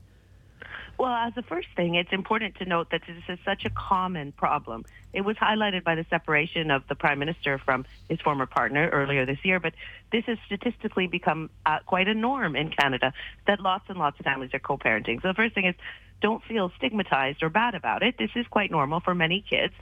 Well, 0.98 1.12
as 1.12 1.32
a 1.36 1.42
first 1.42 1.68
thing, 1.76 1.94
it's 1.94 2.12
important 2.12 2.56
to 2.56 2.64
note 2.64 2.90
that 2.90 3.02
this 3.06 3.16
is 3.28 3.38
such 3.44 3.64
a 3.64 3.70
common 3.70 4.32
problem. 4.32 4.84
It 5.12 5.20
was 5.20 5.36
highlighted 5.36 5.84
by 5.84 5.94
the 5.94 6.04
separation 6.10 6.72
of 6.72 6.82
the 6.88 6.96
prime 6.96 7.20
minister 7.20 7.56
from 7.58 7.86
his 8.08 8.20
former 8.20 8.46
partner 8.46 8.88
earlier 8.88 9.24
this 9.24 9.38
year, 9.44 9.60
but 9.60 9.74
this 10.10 10.24
has 10.24 10.38
statistically 10.46 11.06
become 11.06 11.50
uh, 11.64 11.78
quite 11.86 12.08
a 12.08 12.14
norm 12.14 12.56
in 12.56 12.70
Canada 12.70 13.12
that 13.46 13.60
lots 13.60 13.84
and 13.88 13.96
lots 13.96 14.18
of 14.18 14.24
families 14.24 14.50
are 14.54 14.58
co-parenting. 14.58 15.22
So 15.22 15.28
the 15.28 15.34
first 15.34 15.54
thing 15.54 15.66
is 15.66 15.76
don't 16.20 16.42
feel 16.42 16.72
stigmatized 16.76 17.44
or 17.44 17.48
bad 17.48 17.76
about 17.76 18.02
it. 18.02 18.16
This 18.18 18.30
is 18.34 18.44
quite 18.48 18.72
normal 18.72 18.98
for 18.98 19.14
many 19.14 19.44
kids. 19.48 19.74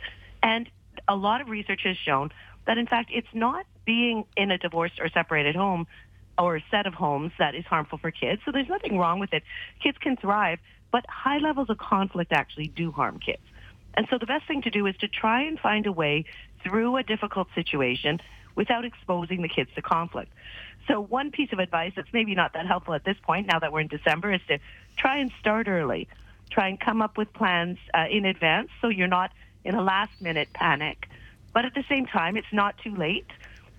And 0.42 0.68
a 1.08 1.16
lot 1.16 1.40
of 1.40 1.49
research 1.49 1.80
has 1.85 1.96
shown 1.96 2.30
that, 2.66 2.76
in 2.76 2.87
fact, 2.87 3.11
it's 3.11 3.32
not 3.32 3.64
being 3.87 4.26
in 4.37 4.50
a 4.50 4.58
divorced 4.58 5.00
or 5.00 5.08
separated 5.08 5.56
home 5.56 5.87
or 6.38 6.61
set 6.70 6.87
of 6.87 6.92
homes 6.92 7.32
that 7.38 7.54
is 7.54 7.64
harmful 7.64 7.96
for 7.96 8.11
kids. 8.11 8.42
So 8.44 8.52
there's 8.52 8.68
nothing 8.68 8.99
wrong 8.99 9.18
with 9.18 9.32
it. 9.32 9.42
Kids 9.82 9.96
can 9.96 10.18
thrive 10.18 10.58
but 10.96 11.04
high 11.10 11.36
levels 11.36 11.68
of 11.68 11.76
conflict 11.76 12.32
actually 12.32 12.68
do 12.68 12.90
harm 12.90 13.18
kids. 13.18 13.42
And 13.92 14.06
so 14.08 14.16
the 14.16 14.24
best 14.24 14.46
thing 14.48 14.62
to 14.62 14.70
do 14.70 14.86
is 14.86 14.96
to 15.02 15.08
try 15.08 15.42
and 15.42 15.60
find 15.60 15.86
a 15.86 15.92
way 15.92 16.24
through 16.62 16.96
a 16.96 17.02
difficult 17.02 17.48
situation 17.54 18.18
without 18.54 18.86
exposing 18.86 19.42
the 19.42 19.48
kids 19.50 19.68
to 19.74 19.82
conflict. 19.82 20.32
So 20.88 21.02
one 21.02 21.32
piece 21.32 21.52
of 21.52 21.58
advice 21.58 21.92
that's 21.96 22.08
maybe 22.14 22.34
not 22.34 22.54
that 22.54 22.66
helpful 22.66 22.94
at 22.94 23.04
this 23.04 23.18
point, 23.22 23.46
now 23.46 23.58
that 23.58 23.74
we're 23.74 23.80
in 23.80 23.88
December, 23.88 24.32
is 24.32 24.40
to 24.48 24.58
try 24.96 25.18
and 25.18 25.30
start 25.38 25.68
early. 25.68 26.08
Try 26.48 26.68
and 26.68 26.80
come 26.80 27.02
up 27.02 27.18
with 27.18 27.30
plans 27.34 27.76
uh, 27.92 28.06
in 28.10 28.25
advance 28.25 28.71
so 28.80 28.88
you're 28.88 29.06
not 29.06 29.32
in 29.66 29.75
a 29.75 29.82
last 29.82 30.12
minute 30.18 30.49
panic. 30.54 31.10
But 31.52 31.66
at 31.66 31.75
the 31.75 31.84
same 31.90 32.06
time, 32.06 32.38
it's 32.38 32.54
not 32.54 32.78
too 32.78 32.97
late. 32.97 33.26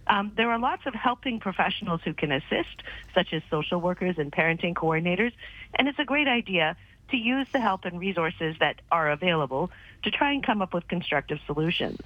Um, 0.05 0.31
there 0.37 0.51
are 0.51 0.59
lots 0.59 0.85
of 0.85 0.93
helping 0.93 1.39
professionals 1.39 2.01
who 2.05 2.13
can 2.13 2.31
assist, 2.31 2.83
such 3.15 3.33
as 3.33 3.41
social 3.49 3.81
workers 3.81 4.19
and 4.19 4.31
parenting 4.31 4.75
coordinators. 4.75 5.33
And 5.73 5.87
it's 5.87 5.97
a 5.97 6.05
great 6.05 6.27
idea 6.27 6.77
to 7.09 7.17
use 7.17 7.47
the 7.51 7.59
help 7.59 7.85
and 7.85 7.99
resources 7.99 8.55
that 8.59 8.81
are 8.91 9.11
available 9.11 9.71
to 10.03 10.11
try 10.11 10.33
and 10.33 10.43
come 10.43 10.61
up 10.61 10.73
with 10.73 10.87
constructive 10.87 11.39
solutions. 11.45 11.99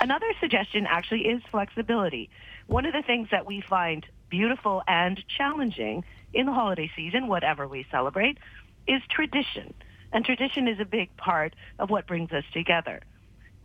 Another 0.00 0.26
suggestion 0.40 0.86
actually 0.86 1.26
is 1.26 1.42
flexibility. 1.50 2.30
One 2.66 2.86
of 2.86 2.92
the 2.92 3.02
things 3.02 3.28
that 3.30 3.46
we 3.46 3.60
find 3.60 4.06
beautiful 4.30 4.82
and 4.88 5.22
challenging 5.28 6.04
in 6.32 6.46
the 6.46 6.52
holiday 6.52 6.90
season, 6.96 7.28
whatever 7.28 7.68
we 7.68 7.86
celebrate, 7.90 8.38
is 8.86 9.02
tradition. 9.08 9.74
And 10.12 10.24
tradition 10.24 10.68
is 10.68 10.80
a 10.80 10.84
big 10.84 11.14
part 11.16 11.54
of 11.78 11.90
what 11.90 12.06
brings 12.06 12.32
us 12.32 12.44
together. 12.52 13.00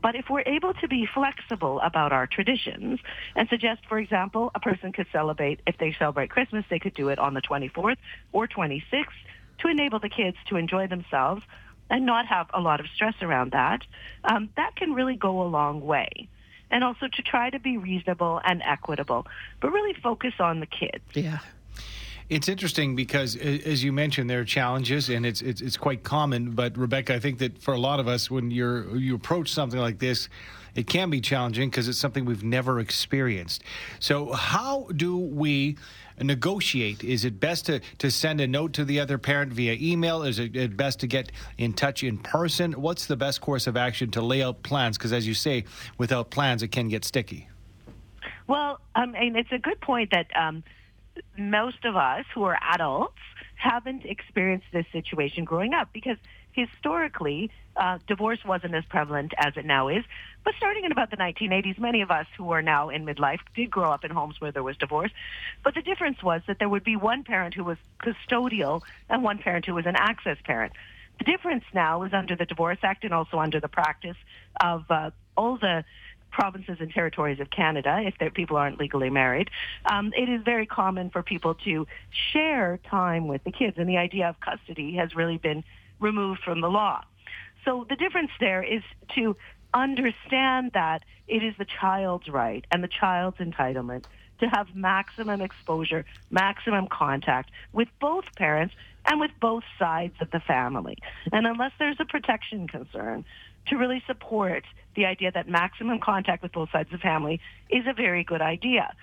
But 0.01 0.15
if 0.15 0.29
we're 0.29 0.43
able 0.45 0.73
to 0.75 0.87
be 0.87 1.07
flexible 1.11 1.79
about 1.79 2.11
our 2.11 2.27
traditions 2.27 2.99
and 3.35 3.49
suggest, 3.49 3.81
for 3.89 3.97
example, 3.97 4.51
a 4.53 4.59
person 4.59 4.91
could 4.91 5.07
celebrate, 5.11 5.61
if 5.65 5.77
they 5.77 5.95
celebrate 5.97 6.29
Christmas, 6.29 6.65
they 6.69 6.79
could 6.79 6.93
do 6.93 7.09
it 7.09 7.17
on 7.17 7.33
the 7.33 7.41
24th 7.41 7.97
or 8.31 8.47
26th 8.47 9.05
to 9.59 9.67
enable 9.67 9.99
the 9.99 10.09
kids 10.09 10.37
to 10.47 10.57
enjoy 10.57 10.87
themselves 10.87 11.43
and 11.89 12.05
not 12.05 12.25
have 12.27 12.47
a 12.53 12.61
lot 12.61 12.79
of 12.79 12.87
stress 12.93 13.15
around 13.21 13.51
that, 13.51 13.81
um, 14.23 14.49
that 14.57 14.75
can 14.75 14.93
really 14.93 15.15
go 15.15 15.41
a 15.41 15.47
long 15.47 15.81
way. 15.81 16.27
And 16.69 16.83
also 16.83 17.07
to 17.07 17.21
try 17.21 17.49
to 17.49 17.59
be 17.59 17.77
reasonable 17.77 18.41
and 18.43 18.61
equitable, 18.61 19.25
but 19.61 19.71
really 19.71 19.93
focus 19.93 20.33
on 20.39 20.59
the 20.59 20.65
kids. 20.65 21.03
Yeah. 21.13 21.39
It's 22.29 22.49
interesting 22.49 22.95
because, 22.95 23.37
as 23.37 23.85
you 23.85 23.93
mentioned, 23.93 24.29
there 24.29 24.41
are 24.41 24.45
challenges, 24.45 25.07
and 25.07 25.25
it's, 25.25 25.41
it's 25.41 25.61
it's 25.61 25.77
quite 25.77 26.03
common. 26.03 26.51
But 26.51 26.77
Rebecca, 26.77 27.15
I 27.15 27.19
think 27.19 27.39
that 27.39 27.57
for 27.61 27.73
a 27.73 27.79
lot 27.79 28.01
of 28.01 28.09
us, 28.09 28.29
when 28.29 28.51
you're 28.51 28.97
you 28.97 29.15
approach 29.15 29.49
something 29.49 29.79
like 29.79 29.99
this, 29.99 30.27
it 30.75 30.87
can 30.87 31.09
be 31.09 31.21
challenging 31.21 31.69
because 31.69 31.87
it's 31.87 31.97
something 31.97 32.25
we've 32.25 32.43
never 32.43 32.81
experienced. 32.81 33.63
So, 33.99 34.33
how 34.33 34.89
do 34.93 35.17
we 35.17 35.77
negotiate? 36.21 37.01
Is 37.01 37.23
it 37.23 37.39
best 37.39 37.67
to, 37.67 37.79
to 37.99 38.11
send 38.11 38.41
a 38.41 38.47
note 38.47 38.73
to 38.73 38.83
the 38.83 38.99
other 38.99 39.17
parent 39.17 39.53
via 39.53 39.77
email? 39.79 40.23
Is 40.23 40.37
it 40.37 40.75
best 40.75 40.99
to 40.99 41.07
get 41.07 41.31
in 41.57 41.71
touch 41.71 42.03
in 42.03 42.17
person? 42.17 42.73
What's 42.73 43.05
the 43.05 43.15
best 43.15 43.39
course 43.39 43.67
of 43.67 43.77
action 43.77 44.11
to 44.11 44.21
lay 44.21 44.43
out 44.43 44.63
plans? 44.63 44.97
Because, 44.97 45.13
as 45.13 45.25
you 45.25 45.33
say, 45.33 45.63
without 45.97 46.29
plans, 46.29 46.61
it 46.61 46.73
can 46.73 46.89
get 46.89 47.05
sticky. 47.05 47.47
Well, 48.47 48.79
um, 48.95 49.15
and 49.15 49.37
it's 49.37 49.51
a 49.51 49.59
good 49.59 49.79
point 49.81 50.11
that 50.11 50.27
um, 50.35 50.63
most 51.37 51.85
of 51.85 51.95
us 51.95 52.25
who 52.33 52.43
are 52.43 52.57
adults 52.61 53.19
haven't 53.55 54.05
experienced 54.05 54.67
this 54.71 54.85
situation 54.91 55.45
growing 55.45 55.73
up 55.73 55.89
because 55.93 56.17
historically, 56.51 57.51
uh, 57.75 57.99
divorce 58.07 58.43
wasn't 58.43 58.73
as 58.73 58.83
prevalent 58.85 59.33
as 59.37 59.55
it 59.57 59.65
now 59.65 59.87
is. 59.87 60.03
But 60.43 60.55
starting 60.57 60.85
in 60.85 60.91
about 60.91 61.11
the 61.11 61.17
1980s, 61.17 61.77
many 61.77 62.01
of 62.01 62.09
us 62.09 62.25
who 62.35 62.51
are 62.51 62.61
now 62.61 62.89
in 62.89 63.05
midlife 63.05 63.39
did 63.55 63.69
grow 63.69 63.91
up 63.91 64.03
in 64.03 64.11
homes 64.11 64.41
where 64.41 64.51
there 64.51 64.63
was 64.63 64.75
divorce. 64.77 65.11
But 65.63 65.75
the 65.75 65.81
difference 65.81 66.23
was 66.23 66.41
that 66.47 66.57
there 66.57 66.69
would 66.69 66.83
be 66.83 66.95
one 66.95 67.23
parent 67.23 67.53
who 67.53 67.63
was 67.63 67.77
custodial 68.01 68.81
and 69.09 69.23
one 69.23 69.37
parent 69.37 69.65
who 69.65 69.75
was 69.75 69.85
an 69.85 69.95
access 69.95 70.37
parent. 70.43 70.73
The 71.19 71.25
difference 71.25 71.63
now 71.73 72.03
is 72.03 72.13
under 72.13 72.35
the 72.35 72.45
Divorce 72.45 72.79
Act 72.83 73.03
and 73.03 73.13
also 73.13 73.39
under 73.39 73.59
the 73.59 73.67
practice 73.67 74.17
of 74.61 74.85
uh, 74.89 75.11
all 75.35 75.57
the 75.57 75.83
provinces 76.37 76.77
and 76.79 76.91
territories 76.91 77.39
of 77.39 77.49
Canada, 77.49 77.99
if 78.05 78.33
people 78.35 78.57
aren't 78.57 78.79
legally 78.79 79.09
married, 79.09 79.49
um, 79.91 80.13
it 80.15 80.29
is 80.29 80.43
very 80.43 80.67
common 80.67 81.09
for 81.09 81.23
people 81.23 81.55
to 81.55 81.87
share 82.31 82.79
time 82.87 83.27
with 83.27 83.43
the 83.43 83.51
kids. 83.51 83.75
And 83.79 83.89
the 83.89 83.97
idea 83.97 84.29
of 84.29 84.39
custody 84.39 84.93
has 84.97 85.15
really 85.15 85.37
been 85.37 85.63
removed 85.99 86.41
from 86.45 86.61
the 86.61 86.69
law. 86.69 87.03
So 87.65 87.87
the 87.89 87.95
difference 87.95 88.29
there 88.39 88.61
is 88.61 88.83
to 89.15 89.35
understand 89.73 90.73
that 90.75 91.01
it 91.27 91.41
is 91.43 91.55
the 91.57 91.65
child's 91.65 92.27
right 92.29 92.63
and 92.69 92.83
the 92.83 92.87
child's 92.87 93.37
entitlement 93.37 94.05
to 94.39 94.45
have 94.45 94.67
maximum 94.75 95.41
exposure, 95.41 96.05
maximum 96.29 96.87
contact 96.87 97.49
with 97.73 97.87
both 97.99 98.25
parents 98.35 98.75
and 99.07 99.19
with 99.19 99.31
both 99.41 99.63
sides 99.79 100.13
of 100.21 100.29
the 100.29 100.39
family. 100.39 100.97
And 101.31 101.47
unless 101.47 101.71
there's 101.79 101.99
a 101.99 102.05
protection 102.05 102.67
concern, 102.67 103.25
to 103.69 103.77
really 103.77 104.03
support 104.07 104.63
the 104.95 105.05
idea 105.05 105.31
that 105.31 105.47
maximum 105.47 105.99
contact 105.99 106.43
with 106.43 106.51
both 106.51 106.71
sides 106.71 106.91
of 106.91 106.99
the 106.99 107.03
family 107.03 107.39
is 107.69 107.85
a 107.87 107.93
very 107.93 108.23
good 108.23 108.41
idea. 108.41 108.93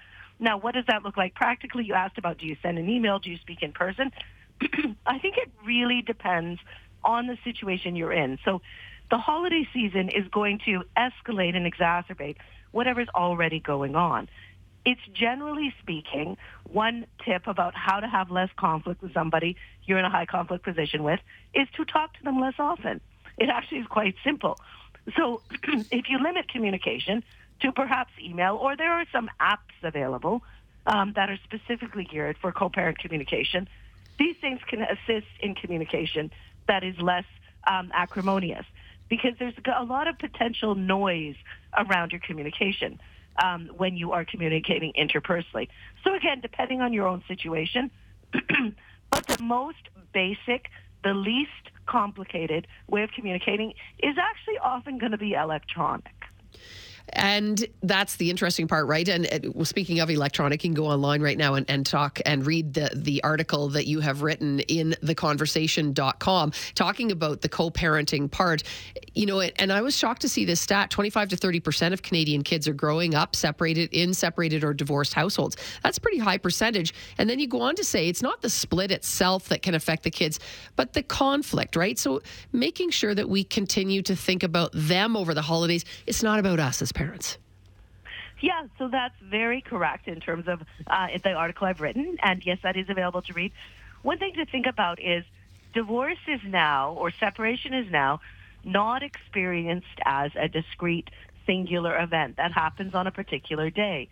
Now, 0.41 0.59
what 0.59 0.75
does 0.75 0.85
that 0.89 1.03
look 1.05 1.17
like 1.17 1.35
practically? 1.35 1.85
You 1.85 1.95
asked 1.95 2.19
about 2.19 2.39
do 2.39 2.47
you 2.47 2.57
send 2.63 2.79
an 2.79 2.89
email, 2.89 3.19
do 3.19 3.31
you 3.31 3.39
speak 3.39 3.63
in 3.63 3.73
person? 3.73 4.11
I 5.07 5.19
think 5.19 5.37
it 5.37 5.51
really 5.65 6.03
depends 6.03 6.61
on 7.05 7.27
the 7.27 7.39
situation 7.45 7.97
you're 7.97 8.13
in. 8.13 8.39
So 8.45 8.61
the 9.11 9.19
holiday 9.19 9.69
season 9.73 10.09
is 10.09 10.27
going 10.29 10.61
to 10.67 10.83
escalate 10.97 11.55
and 11.55 11.71
exacerbate 11.71 12.37
whatever's 12.73 13.09
already 13.15 13.61
going 13.61 13.95
on. 13.95 14.29
It's 14.85 15.01
generally 15.13 15.73
speaking 15.81 16.37
one 16.71 17.07
tip 17.25 17.47
about 17.47 17.75
how 17.75 18.01
to 18.01 18.09
have 18.09 18.31
less 18.31 18.51
conflict 18.57 19.03
with 19.03 19.15
somebody 19.15 19.57
you're 19.85 19.99
in 19.99 20.05
a 20.05 20.11
high 20.11 20.27
conflict 20.27 20.65
position 20.65 21.03
with 21.03 21.21
is 21.55 21.69
to 21.77 21.85
talk 21.85 22.15
to 22.15 22.23
them 22.23 22.41
less 22.41 22.55
often. 22.59 23.01
It 23.39 23.49
actually 23.49 23.79
is 23.79 23.87
quite 23.87 24.15
simple. 24.25 24.59
So 25.17 25.43
if 25.91 26.09
you 26.09 26.19
limit 26.23 26.49
communication, 26.49 27.23
to 27.61 27.73
perhaps 27.73 28.13
email, 28.23 28.57
or 28.57 28.77
there 28.77 28.93
are 28.93 29.07
some 29.13 29.31
apps 29.41 29.75
available 29.83 30.43
um, 30.87 31.13
that 31.17 31.31
are 31.31 31.39
specifically 31.45 32.05
geared 32.05 32.37
for 32.39 32.53
co-parent 32.53 32.99
communication. 32.99 33.69
These 34.19 34.37
things 34.41 34.61
can 34.69 34.83
assist 34.83 35.27
in 35.41 35.55
communication 35.55 36.31
that 36.69 36.85
is 36.85 36.99
less 37.01 37.25
um, 37.67 37.91
acrimonious 37.95 38.67
because 39.09 39.33
there's 39.39 39.55
a 39.79 39.85
lot 39.85 40.09
of 40.09 40.19
potential 40.19 40.75
noise 40.75 41.37
around 41.77 42.13
your 42.13 42.21
communication 42.21 43.01
um, 43.43 43.71
when 43.77 43.97
you 43.97 44.13
are 44.13 44.25
communicating 44.25 44.93
interpersonally. 44.99 45.69
So 46.05 46.15
again, 46.15 46.41
depending 46.41 46.81
on 46.81 46.93
your 46.93 47.07
own 47.07 47.23
situation, 47.27 47.91
but 49.11 49.27
the 49.27 49.43
most 49.43 49.89
basic, 50.13 50.67
the 51.03 51.15
least 51.15 51.51
complicated 51.87 52.67
way 52.89 53.03
of 53.03 53.11
communicating 53.13 53.73
is 53.99 54.17
actually 54.19 54.59
often 54.63 54.99
going 54.99 55.13
to 55.13 55.19
be 55.19 55.33
electronic. 55.33 56.15
And 57.13 57.65
that's 57.83 58.17
the 58.17 58.31
interesting 58.31 58.67
part, 58.67 58.87
right? 58.87 59.09
And 59.09 59.27
uh, 59.27 59.65
speaking 59.65 60.01
of 60.01 60.11
electronic, 60.11 60.65
you 60.65 60.71
can 60.71 60.75
go 60.75 60.87
online 60.87 61.21
right 61.21 61.37
now 61.37 61.55
and, 61.55 61.69
and 61.69 61.85
talk 61.85 62.21
and 62.25 62.47
read 62.47 62.75
the, 62.75 62.91
the 62.95 63.23
article 63.23 63.69
that 63.71 63.87
you 63.87 64.01
have 64.01 64.23
written 64.23 64.61
in 64.61 64.97
theconversation.com 65.03 66.53
talking 66.75 67.13
about 67.13 67.43
the 67.43 67.49
co 67.49 67.71
parenting 67.71 68.31
part. 68.31 68.63
You 69.15 69.27
know, 69.27 69.41
and 69.41 69.73
I 69.73 69.83
was 69.83 69.97
shocked 69.97 70.23
to 70.23 70.29
see 70.29 70.45
this 70.45 70.61
stat 70.61 70.91
25 70.91 71.29
to 71.31 71.37
30% 71.37 71.93
of 71.93 72.03
Canadian 72.03 72.43
kids 72.43 72.67
are 72.67 72.75
growing 72.75 73.15
up 73.15 73.37
separated 73.37 73.91
in 73.93 74.15
separated 74.15 74.65
or 74.65 74.73
divorced 74.73 75.15
households. 75.15 75.57
That's 75.83 75.99
pretty 75.99 76.19
high 76.19 76.39
percentage. 76.39 76.95
And 77.19 77.29
then 77.29 77.39
you 77.39 77.47
go 77.47 77.61
on 77.61 77.77
to 77.77 77.85
say 77.85 78.09
it's 78.09 78.23
not 78.23 78.43
the 78.43 78.51
split 78.51 78.91
itself 78.91 79.49
that 79.51 79.63
can 79.63 79.75
affect 79.75 80.03
the 80.03 80.11
kids, 80.11 80.41
but 80.75 80.95
the 80.95 81.03
conflict, 81.03 81.77
right? 81.77 81.99
So 81.99 82.23
making 82.53 82.91
sure 82.91 83.15
that 83.15 83.29
we 83.29 83.45
continue 83.45 84.03
to 84.03 84.17
think 84.17 84.43
about 84.43 84.71
them 84.73 85.17
over 85.17 85.35
the 85.35 85.43
holidays. 85.43 85.85
It's 86.07 86.23
not 86.23 86.39
about 86.39 86.59
us 86.59 86.83
as 86.83 86.93
parents. 86.95 87.39
Yeah, 88.41 88.67
so 88.79 88.89
that's 88.89 89.15
very 89.23 89.61
correct 89.61 90.09
in 90.09 90.21
terms 90.21 90.49
of 90.49 90.63
uh, 90.87 91.09
the 91.23 91.33
article 91.33 91.67
I've 91.67 91.81
written, 91.81 92.17
and 92.23 92.45
yes, 92.45 92.59
that 92.63 92.77
is 92.77 92.89
available 92.89 93.23
to 93.23 93.33
read. 93.33 93.53
One 94.03 94.19
thing 94.19 94.35
to 94.35 94.45
think 94.45 94.67
about 94.67 95.01
is 95.01 95.25
divorce 95.73 96.19
is 96.29 96.41
now, 96.47 96.93
or 96.93 97.11
separation 97.11 97.73
is 97.75 97.91
now, 97.91 98.21
not 98.65 99.03
experienced 99.03 99.99
as 100.05 100.31
a 100.37 100.49
discrete, 100.49 101.11
singular 101.47 101.99
event 101.99 102.37
that 102.37 102.53
happens 102.53 102.95
on 102.95 103.07
a 103.07 103.11
particular 103.11 103.71
day. 103.71 104.09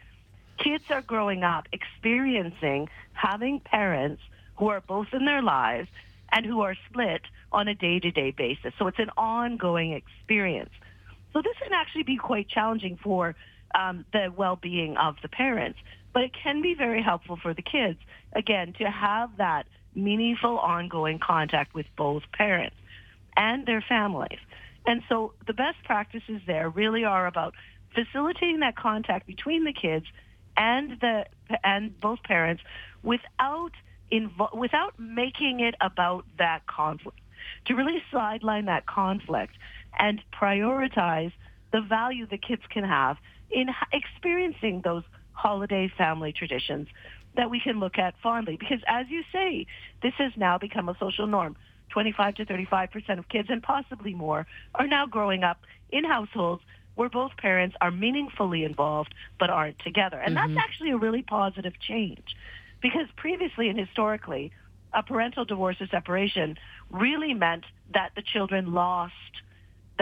Kids 0.59 0.85
are 0.91 1.03
growing 1.03 1.43
up 1.43 1.67
experiencing 1.73 2.89
having 3.15 3.61
parents 3.61 4.23
who 4.57 4.69
are 4.69 4.81
both 4.81 5.09
in 5.13 5.25
their 5.25 5.43
lives 5.43 5.89
and 6.31 6.47
who 6.47 6.61
are 6.61 6.77
split 6.89 7.23
on 7.51 7.69
a 7.69 7.75
day-to-day 7.75 8.31
basis. 8.31 8.73
So 8.79 8.87
it's 8.87 8.99
an 8.99 9.11
ongoing 9.17 9.93
experience. 9.93 10.71
So 11.33 11.43
this 11.43 11.57
can 11.63 11.73
actually 11.73 12.03
be 12.05 12.17
quite 12.17 12.49
challenging 12.49 12.99
for 13.03 13.35
um, 13.75 14.05
the 14.13 14.33
well-being 14.37 14.97
of 14.97 15.17
the 15.23 15.29
parents, 15.29 15.79
but 16.13 16.23
it 16.23 16.33
can 16.35 16.61
be 16.63 16.75
very 16.75 17.03
helpful 17.03 17.39
for 17.43 17.55
the 17.55 17.63
kids, 17.63 17.99
again, 18.35 18.75
to 18.79 18.85
have 18.91 19.31
that 19.39 19.67
meaningful 19.95 20.59
ongoing 20.59 21.19
contact 21.19 21.75
with 21.75 21.87
both 21.97 22.23
parents 22.33 22.77
and 23.37 23.67
their 23.67 23.85
families. 23.87 24.39
And 24.87 25.03
so 25.09 25.33
the 25.47 25.53
best 25.53 25.79
practices 25.85 26.41
there 26.47 26.69
really 26.69 27.05
are 27.05 27.27
about 27.27 27.55
facilitating 27.95 28.61
that 28.61 28.77
contact 28.77 29.27
between 29.27 29.65
the 29.65 29.73
kids 29.73 30.07
and 30.57 30.99
the 31.01 31.25
and 31.65 31.99
both 32.01 32.23
parents 32.25 32.63
without 33.03 33.73
invo- 34.11 34.55
without 34.57 34.99
making 34.99 35.61
it 35.61 35.75
about 35.81 36.25
that 36.39 36.67
conflict. 36.67 37.19
To 37.67 37.75
really 37.75 38.03
sideline 38.13 38.67
that 38.67 38.87
conflict 38.87 39.55
and 39.99 40.21
prioritize 40.33 41.33
the 41.73 41.81
value 41.81 42.27
the 42.27 42.39
kids 42.39 42.63
can 42.71 42.85
have 42.85 43.17
in 43.51 43.69
experiencing 43.93 44.81
those 44.85 45.03
holiday 45.33 45.91
family 45.97 46.33
traditions 46.33 46.89
that 47.37 47.51
we 47.51 47.61
can 47.61 47.81
look 47.81 47.99
at 47.99 48.15
fondly. 48.23 48.57
Because 48.59 48.81
as 48.87 49.07
you 49.09 49.23
say, 49.33 49.67
this 50.03 50.13
has 50.19 50.33
now 50.37 50.59
become 50.59 50.89
a 50.89 50.97
social 50.99 51.27
norm. 51.27 51.57
25 51.91 52.37
to 52.37 52.45
35 52.47 52.91
percent 52.91 53.19
of 53.19 53.29
kids, 53.29 53.49
and 53.51 53.63
possibly 53.63 54.15
more, 54.15 54.47
are 54.75 54.87
now 54.87 55.05
growing 55.05 55.45
up 55.45 55.59
in 55.91 56.05
households 56.05 56.63
where 56.95 57.09
both 57.09 57.37
parents 57.37 57.77
are 57.81 57.91
meaningfully 57.91 58.65
involved 58.65 59.15
but 59.39 59.51
aren't 59.51 59.79
together. 59.81 60.19
And 60.19 60.37
mm-hmm. 60.37 60.55
that's 60.55 60.65
actually 60.65 60.91
a 60.91 60.97
really 60.97 61.23
positive 61.23 61.75
change. 61.81 62.37
Because 62.81 63.07
previously 63.17 63.69
and 63.69 63.79
historically, 63.79 64.53
a 64.93 65.03
parental 65.03 65.45
divorce 65.45 65.77
or 65.81 65.87
separation 65.87 66.59
really 66.91 67.33
meant 67.35 67.65
that 67.95 68.11
the 68.15 68.23
children 68.23 68.73
lost 68.73 69.15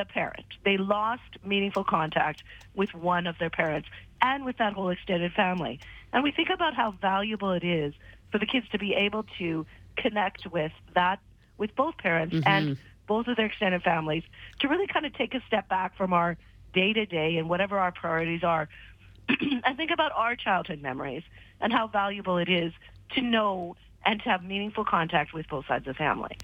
the 0.00 0.12
parent. 0.12 0.46
They 0.64 0.76
lost 0.76 1.36
meaningful 1.44 1.84
contact 1.84 2.42
with 2.74 2.94
one 2.94 3.26
of 3.26 3.38
their 3.38 3.50
parents 3.50 3.88
and 4.22 4.44
with 4.44 4.56
that 4.58 4.72
whole 4.72 4.88
extended 4.88 5.32
family. 5.32 5.80
And 6.12 6.24
we 6.24 6.32
think 6.32 6.48
about 6.50 6.74
how 6.74 6.92
valuable 6.92 7.52
it 7.52 7.64
is 7.64 7.94
for 8.32 8.38
the 8.38 8.46
kids 8.46 8.66
to 8.70 8.78
be 8.78 8.94
able 8.94 9.24
to 9.38 9.66
connect 9.96 10.46
with 10.46 10.72
that, 10.94 11.20
with 11.58 11.74
both 11.76 11.96
parents 11.98 12.34
mm-hmm. 12.34 12.48
and 12.48 12.78
both 13.06 13.26
of 13.28 13.36
their 13.36 13.46
extended 13.46 13.82
families, 13.82 14.22
to 14.60 14.68
really 14.68 14.86
kind 14.86 15.04
of 15.04 15.14
take 15.14 15.34
a 15.34 15.42
step 15.46 15.68
back 15.68 15.96
from 15.96 16.12
our 16.12 16.36
day 16.72 16.92
to 16.92 17.04
day 17.04 17.36
and 17.36 17.48
whatever 17.48 17.78
our 17.78 17.92
priorities 17.92 18.42
are, 18.42 18.68
and 19.28 19.76
think 19.76 19.90
about 19.90 20.12
our 20.14 20.34
childhood 20.36 20.80
memories 20.80 21.22
and 21.60 21.72
how 21.72 21.86
valuable 21.86 22.38
it 22.38 22.48
is 22.48 22.72
to 23.14 23.20
know 23.20 23.76
and 24.04 24.22
to 24.22 24.30
have 24.30 24.42
meaningful 24.42 24.84
contact 24.84 25.34
with 25.34 25.46
both 25.48 25.66
sides 25.66 25.86
of 25.86 25.94
the 25.94 25.98
family. 25.98 26.38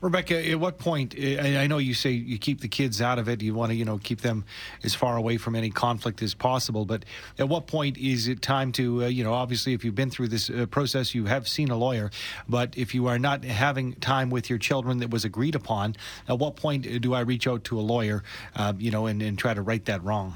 Rebecca, 0.00 0.50
at 0.50 0.60
what 0.60 0.78
point? 0.78 1.14
I 1.18 1.66
know 1.66 1.78
you 1.78 1.94
say 1.94 2.10
you 2.10 2.38
keep 2.38 2.60
the 2.60 2.68
kids 2.68 3.00
out 3.00 3.18
of 3.18 3.28
it. 3.28 3.42
You 3.42 3.54
want 3.54 3.70
to, 3.70 3.76
you 3.76 3.84
know, 3.84 3.98
keep 3.98 4.20
them 4.20 4.44
as 4.84 4.94
far 4.94 5.16
away 5.16 5.36
from 5.36 5.56
any 5.56 5.70
conflict 5.70 6.22
as 6.22 6.34
possible. 6.34 6.84
But 6.84 7.04
at 7.38 7.48
what 7.48 7.66
point 7.66 7.98
is 7.98 8.28
it 8.28 8.42
time 8.42 8.72
to, 8.72 9.04
uh, 9.04 9.06
you 9.08 9.24
know, 9.24 9.32
obviously, 9.32 9.74
if 9.74 9.84
you've 9.84 9.94
been 9.94 10.10
through 10.10 10.28
this 10.28 10.50
uh, 10.50 10.66
process, 10.66 11.14
you 11.14 11.26
have 11.26 11.48
seen 11.48 11.70
a 11.70 11.76
lawyer. 11.76 12.10
But 12.48 12.76
if 12.76 12.94
you 12.94 13.06
are 13.06 13.18
not 13.18 13.44
having 13.44 13.94
time 13.94 14.30
with 14.30 14.48
your 14.48 14.58
children 14.58 14.98
that 14.98 15.10
was 15.10 15.24
agreed 15.24 15.54
upon, 15.54 15.96
at 16.28 16.38
what 16.38 16.56
point 16.56 17.00
do 17.00 17.14
I 17.14 17.20
reach 17.20 17.46
out 17.46 17.64
to 17.64 17.78
a 17.78 17.82
lawyer, 17.82 18.22
uh, 18.54 18.72
you 18.78 18.90
know, 18.90 19.06
and, 19.06 19.20
and 19.22 19.38
try 19.38 19.54
to 19.54 19.62
right 19.62 19.84
that 19.86 20.04
wrong? 20.04 20.34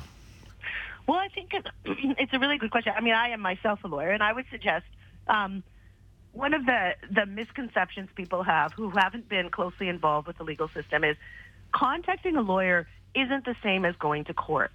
Well, 1.07 1.18
I 1.18 1.29
think 1.29 1.53
it's 1.85 2.33
a 2.33 2.38
really 2.38 2.59
good 2.59 2.70
question. 2.70 2.92
I 2.96 3.01
mean, 3.01 3.14
I 3.14 3.31
am 3.31 3.40
myself 3.40 3.85
a 3.85 3.88
lawyer, 3.88 4.11
and 4.11 4.22
I 4.22 4.33
would 4.33 4.46
suggest. 4.51 4.85
Um, 5.29 5.62
one 6.33 6.55
of 6.55 6.64
the, 6.66 6.92
the 7.11 7.27
misconceptions 7.27 8.09
people 8.14 8.42
have 8.42 8.73
who 8.73 8.90
haven't 8.90 9.29
been 9.29 9.51
closely 9.51 9.88
involved 9.88 10.27
with 10.27 10.38
the 10.38 10.45
legal 10.45 10.68
system 10.68 11.05
is 11.05 11.16
contacting 11.73 12.37
a 12.37 12.40
lawyer 12.40 12.87
isn't 13.14 13.45
the 13.45 13.55
same 13.62 13.85
as 13.85 13.95
going 13.97 14.25
to 14.25 14.35
court. 14.35 14.73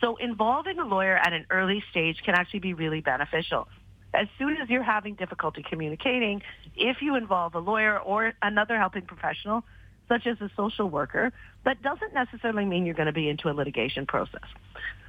So 0.00 0.16
involving 0.16 0.78
a 0.78 0.84
lawyer 0.84 1.16
at 1.16 1.32
an 1.32 1.46
early 1.50 1.82
stage 1.90 2.22
can 2.24 2.34
actually 2.34 2.60
be 2.60 2.74
really 2.74 3.00
beneficial. 3.00 3.68
As 4.14 4.28
soon 4.38 4.56
as 4.56 4.68
you're 4.70 4.82
having 4.82 5.14
difficulty 5.14 5.64
communicating, 5.68 6.42
if 6.76 7.02
you 7.02 7.16
involve 7.16 7.54
a 7.54 7.58
lawyer 7.58 7.98
or 7.98 8.32
another 8.42 8.78
helping 8.78 9.02
professional, 9.02 9.64
such 10.08 10.26
as 10.26 10.40
a 10.40 10.50
social 10.56 10.88
worker, 10.88 11.32
that 11.64 11.82
doesn't 11.82 12.14
necessarily 12.14 12.64
mean 12.64 12.86
you're 12.86 12.94
going 12.94 13.06
to 13.06 13.12
be 13.12 13.28
into 13.28 13.48
a 13.48 13.54
litigation 13.54 14.06
process. 14.06 14.44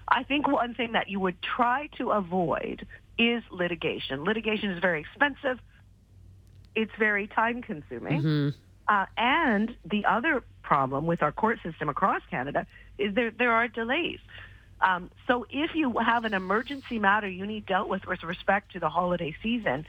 I 0.07 0.23
think 0.23 0.47
one 0.47 0.73
thing 0.73 0.93
that 0.93 1.09
you 1.09 1.19
would 1.19 1.41
try 1.41 1.89
to 1.97 2.11
avoid 2.11 2.85
is 3.17 3.43
litigation. 3.51 4.23
Litigation 4.23 4.71
is 4.71 4.79
very 4.79 5.01
expensive 5.01 5.59
it's 6.75 6.91
very 6.97 7.27
time 7.27 7.61
consuming. 7.61 8.21
Mm-hmm. 8.21 8.49
Uh, 8.87 9.05
and 9.17 9.75
the 9.83 10.05
other 10.05 10.43
problem 10.61 11.05
with 11.05 11.23
our 11.23 11.31
court 11.31 11.59
system 11.63 11.89
across 11.89 12.21
Canada 12.29 12.67
is 12.97 13.15
there, 13.15 13.31
there 13.31 13.51
are 13.51 13.67
delays. 13.67 14.19
Um, 14.81 15.09
so 15.27 15.45
if 15.49 15.73
you 15.73 15.97
have 15.97 16.25
an 16.25 16.33
emergency 16.33 16.99
matter 16.99 17.27
you 17.27 17.45
need 17.45 17.65
dealt 17.65 17.87
with 17.87 18.05
with 18.05 18.23
respect 18.23 18.73
to 18.73 18.79
the 18.79 18.89
holiday 18.89 19.35
season, 19.41 19.85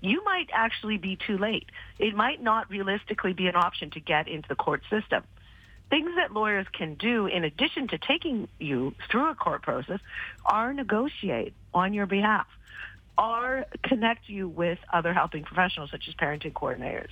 you 0.00 0.22
might 0.24 0.50
actually 0.52 0.98
be 0.98 1.16
too 1.16 1.38
late. 1.38 1.66
It 1.98 2.14
might 2.14 2.42
not 2.42 2.70
realistically 2.70 3.32
be 3.32 3.46
an 3.48 3.56
option 3.56 3.90
to 3.90 4.00
get 4.00 4.28
into 4.28 4.48
the 4.48 4.54
court 4.54 4.82
system. 4.90 5.24
Things 5.88 6.10
that 6.16 6.32
lawyers 6.32 6.66
can 6.72 6.94
do 6.94 7.26
in 7.26 7.44
addition 7.44 7.88
to 7.88 7.98
taking 7.98 8.48
you 8.58 8.94
through 9.10 9.30
a 9.30 9.34
court 9.34 9.62
process 9.62 10.00
are 10.44 10.72
negotiate 10.74 11.54
on 11.72 11.94
your 11.94 12.06
behalf 12.06 12.46
are 13.18 13.66
connect 13.82 14.28
you 14.28 14.48
with 14.48 14.78
other 14.92 15.12
helping 15.12 15.44
professionals 15.44 15.90
such 15.90 16.08
as 16.08 16.14
parenting 16.14 16.52
coordinators 16.52 17.08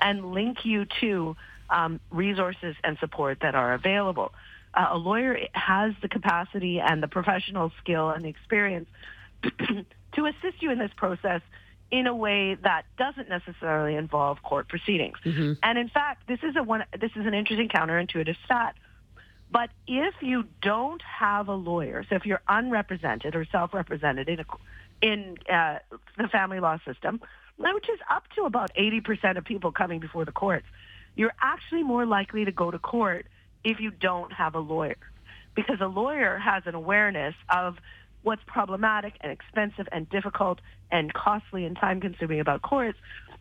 and 0.00 0.32
link 0.32 0.64
you 0.64 0.86
to 1.00 1.36
um, 1.70 2.00
resources 2.10 2.76
and 2.84 2.98
support 2.98 3.38
that 3.40 3.54
are 3.54 3.74
available. 3.74 4.32
Uh, 4.74 4.88
a 4.92 4.98
lawyer 4.98 5.38
has 5.52 5.92
the 6.02 6.08
capacity 6.08 6.80
and 6.80 7.02
the 7.02 7.08
professional 7.08 7.72
skill 7.80 8.10
and 8.10 8.24
the 8.24 8.28
experience 8.28 8.88
to 9.42 10.26
assist 10.26 10.62
you 10.62 10.70
in 10.70 10.78
this 10.78 10.90
process 10.96 11.42
in 11.90 12.06
a 12.06 12.14
way 12.14 12.54
that 12.54 12.84
doesn't 12.98 13.28
necessarily 13.28 13.94
involve 13.94 14.42
court 14.42 14.68
proceedings. 14.68 15.16
Mm-hmm. 15.24 15.52
And 15.62 15.78
in 15.78 15.88
fact, 15.88 16.26
this 16.26 16.40
is 16.42 16.56
a 16.56 16.62
one. 16.62 16.84
This 16.98 17.12
is 17.14 17.26
an 17.26 17.34
interesting 17.34 17.68
counterintuitive 17.68 18.36
stat. 18.44 18.74
But 19.50 19.70
if 19.86 20.14
you 20.20 20.46
don't 20.62 21.00
have 21.02 21.46
a 21.46 21.54
lawyer, 21.54 22.04
so 22.08 22.16
if 22.16 22.26
you're 22.26 22.42
unrepresented 22.48 23.36
or 23.36 23.44
self-represented 23.44 24.28
in 24.28 24.40
a 24.40 24.44
in 25.04 25.36
uh, 25.52 25.78
the 26.16 26.28
family 26.28 26.60
law 26.60 26.78
system, 26.86 27.20
which 27.58 27.88
is 27.90 27.98
up 28.10 28.24
to 28.36 28.44
about 28.44 28.74
80% 28.74 29.36
of 29.36 29.44
people 29.44 29.70
coming 29.70 30.00
before 30.00 30.24
the 30.24 30.32
courts, 30.32 30.64
you're 31.14 31.34
actually 31.42 31.82
more 31.82 32.06
likely 32.06 32.46
to 32.46 32.52
go 32.52 32.70
to 32.70 32.78
court 32.78 33.26
if 33.64 33.80
you 33.80 33.90
don't 33.90 34.32
have 34.32 34.54
a 34.54 34.60
lawyer. 34.60 34.96
because 35.54 35.78
a 35.80 35.86
lawyer 35.86 36.38
has 36.38 36.62
an 36.66 36.74
awareness 36.74 37.34
of 37.48 37.76
what's 38.22 38.42
problematic 38.46 39.12
and 39.20 39.30
expensive 39.30 39.86
and 39.92 40.08
difficult 40.08 40.58
and 40.90 41.12
costly 41.12 41.64
and 41.66 41.76
time 41.76 42.00
consuming 42.00 42.40
about 42.40 42.62
courts. 42.62 42.98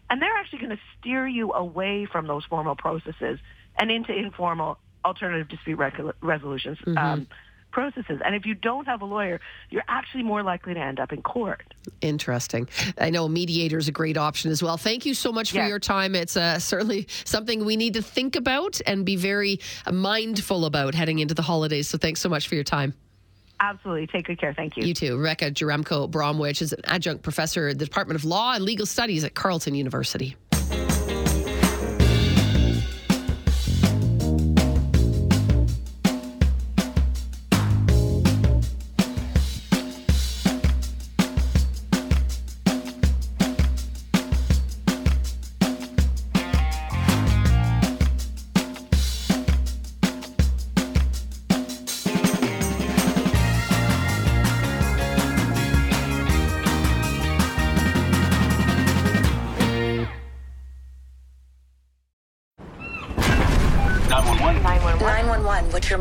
And 0.09 0.21
they're 0.21 0.35
actually 0.35 0.59
going 0.59 0.77
to 0.77 0.83
steer 0.99 1.25
you 1.25 1.53
away 1.53 2.05
from 2.05 2.27
those 2.27 2.43
formal 2.45 2.75
processes 2.75 3.39
and 3.79 3.89
into 3.89 4.13
informal 4.13 4.77
alternative 5.05 5.47
dispute 5.47 5.79
resolutions 6.21 6.77
mm-hmm. 6.79 6.97
um, 6.97 7.27
processes. 7.73 8.21
And 8.23 8.35
if 8.35 8.45
you 8.45 8.53
don't 8.53 8.85
have 8.85 9.01
a 9.01 9.05
lawyer, 9.05 9.41
you're 9.69 9.83
actually 9.89 10.23
more 10.23 10.43
likely 10.43 10.73
to 10.73 10.79
end 10.79 10.99
up 10.99 11.11
in 11.11 11.21
court. 11.21 11.73
Interesting. 11.99 12.69
I 12.97 13.09
know 13.09 13.25
a 13.25 13.29
mediator 13.29 13.77
is 13.77 13.89
a 13.89 13.91
great 13.91 14.15
option 14.15 14.51
as 14.51 14.63
well. 14.63 14.77
Thank 14.77 15.05
you 15.05 15.13
so 15.13 15.33
much 15.33 15.51
for 15.51 15.65
your 15.65 15.79
time. 15.79 16.15
It's 16.15 16.37
uh, 16.37 16.59
certainly 16.59 17.07
something 17.25 17.65
we 17.65 17.75
need 17.75 17.95
to 17.95 18.01
think 18.01 18.37
about 18.37 18.79
and 18.85 19.05
be 19.05 19.17
very 19.17 19.59
mindful 19.91 20.65
about 20.65 20.95
heading 20.95 21.19
into 21.19 21.33
the 21.33 21.41
holidays. 21.41 21.89
So 21.89 21.97
thanks 21.97 22.21
so 22.21 22.29
much 22.29 22.47
for 22.47 22.55
your 22.55 22.63
time. 22.63 22.93
Absolutely. 23.59 24.07
Take 24.07 24.27
good 24.27 24.39
care. 24.39 24.53
Thank 24.53 24.75
you. 24.75 24.83
You 24.83 24.93
too. 24.93 25.17
Rebecca 25.17 25.51
Jaremko 25.51 26.11
Bromwich 26.11 26.61
is 26.61 26.73
an 26.73 26.81
adjunct 26.85 27.23
professor 27.23 27.69
at 27.69 27.79
the 27.79 27.85
Department 27.85 28.19
of 28.19 28.25
Law 28.25 28.53
and 28.55 28.63
Legal 28.63 28.85
Studies 28.85 29.23
at 29.23 29.35
Carleton 29.35 29.73
University. 29.73 30.35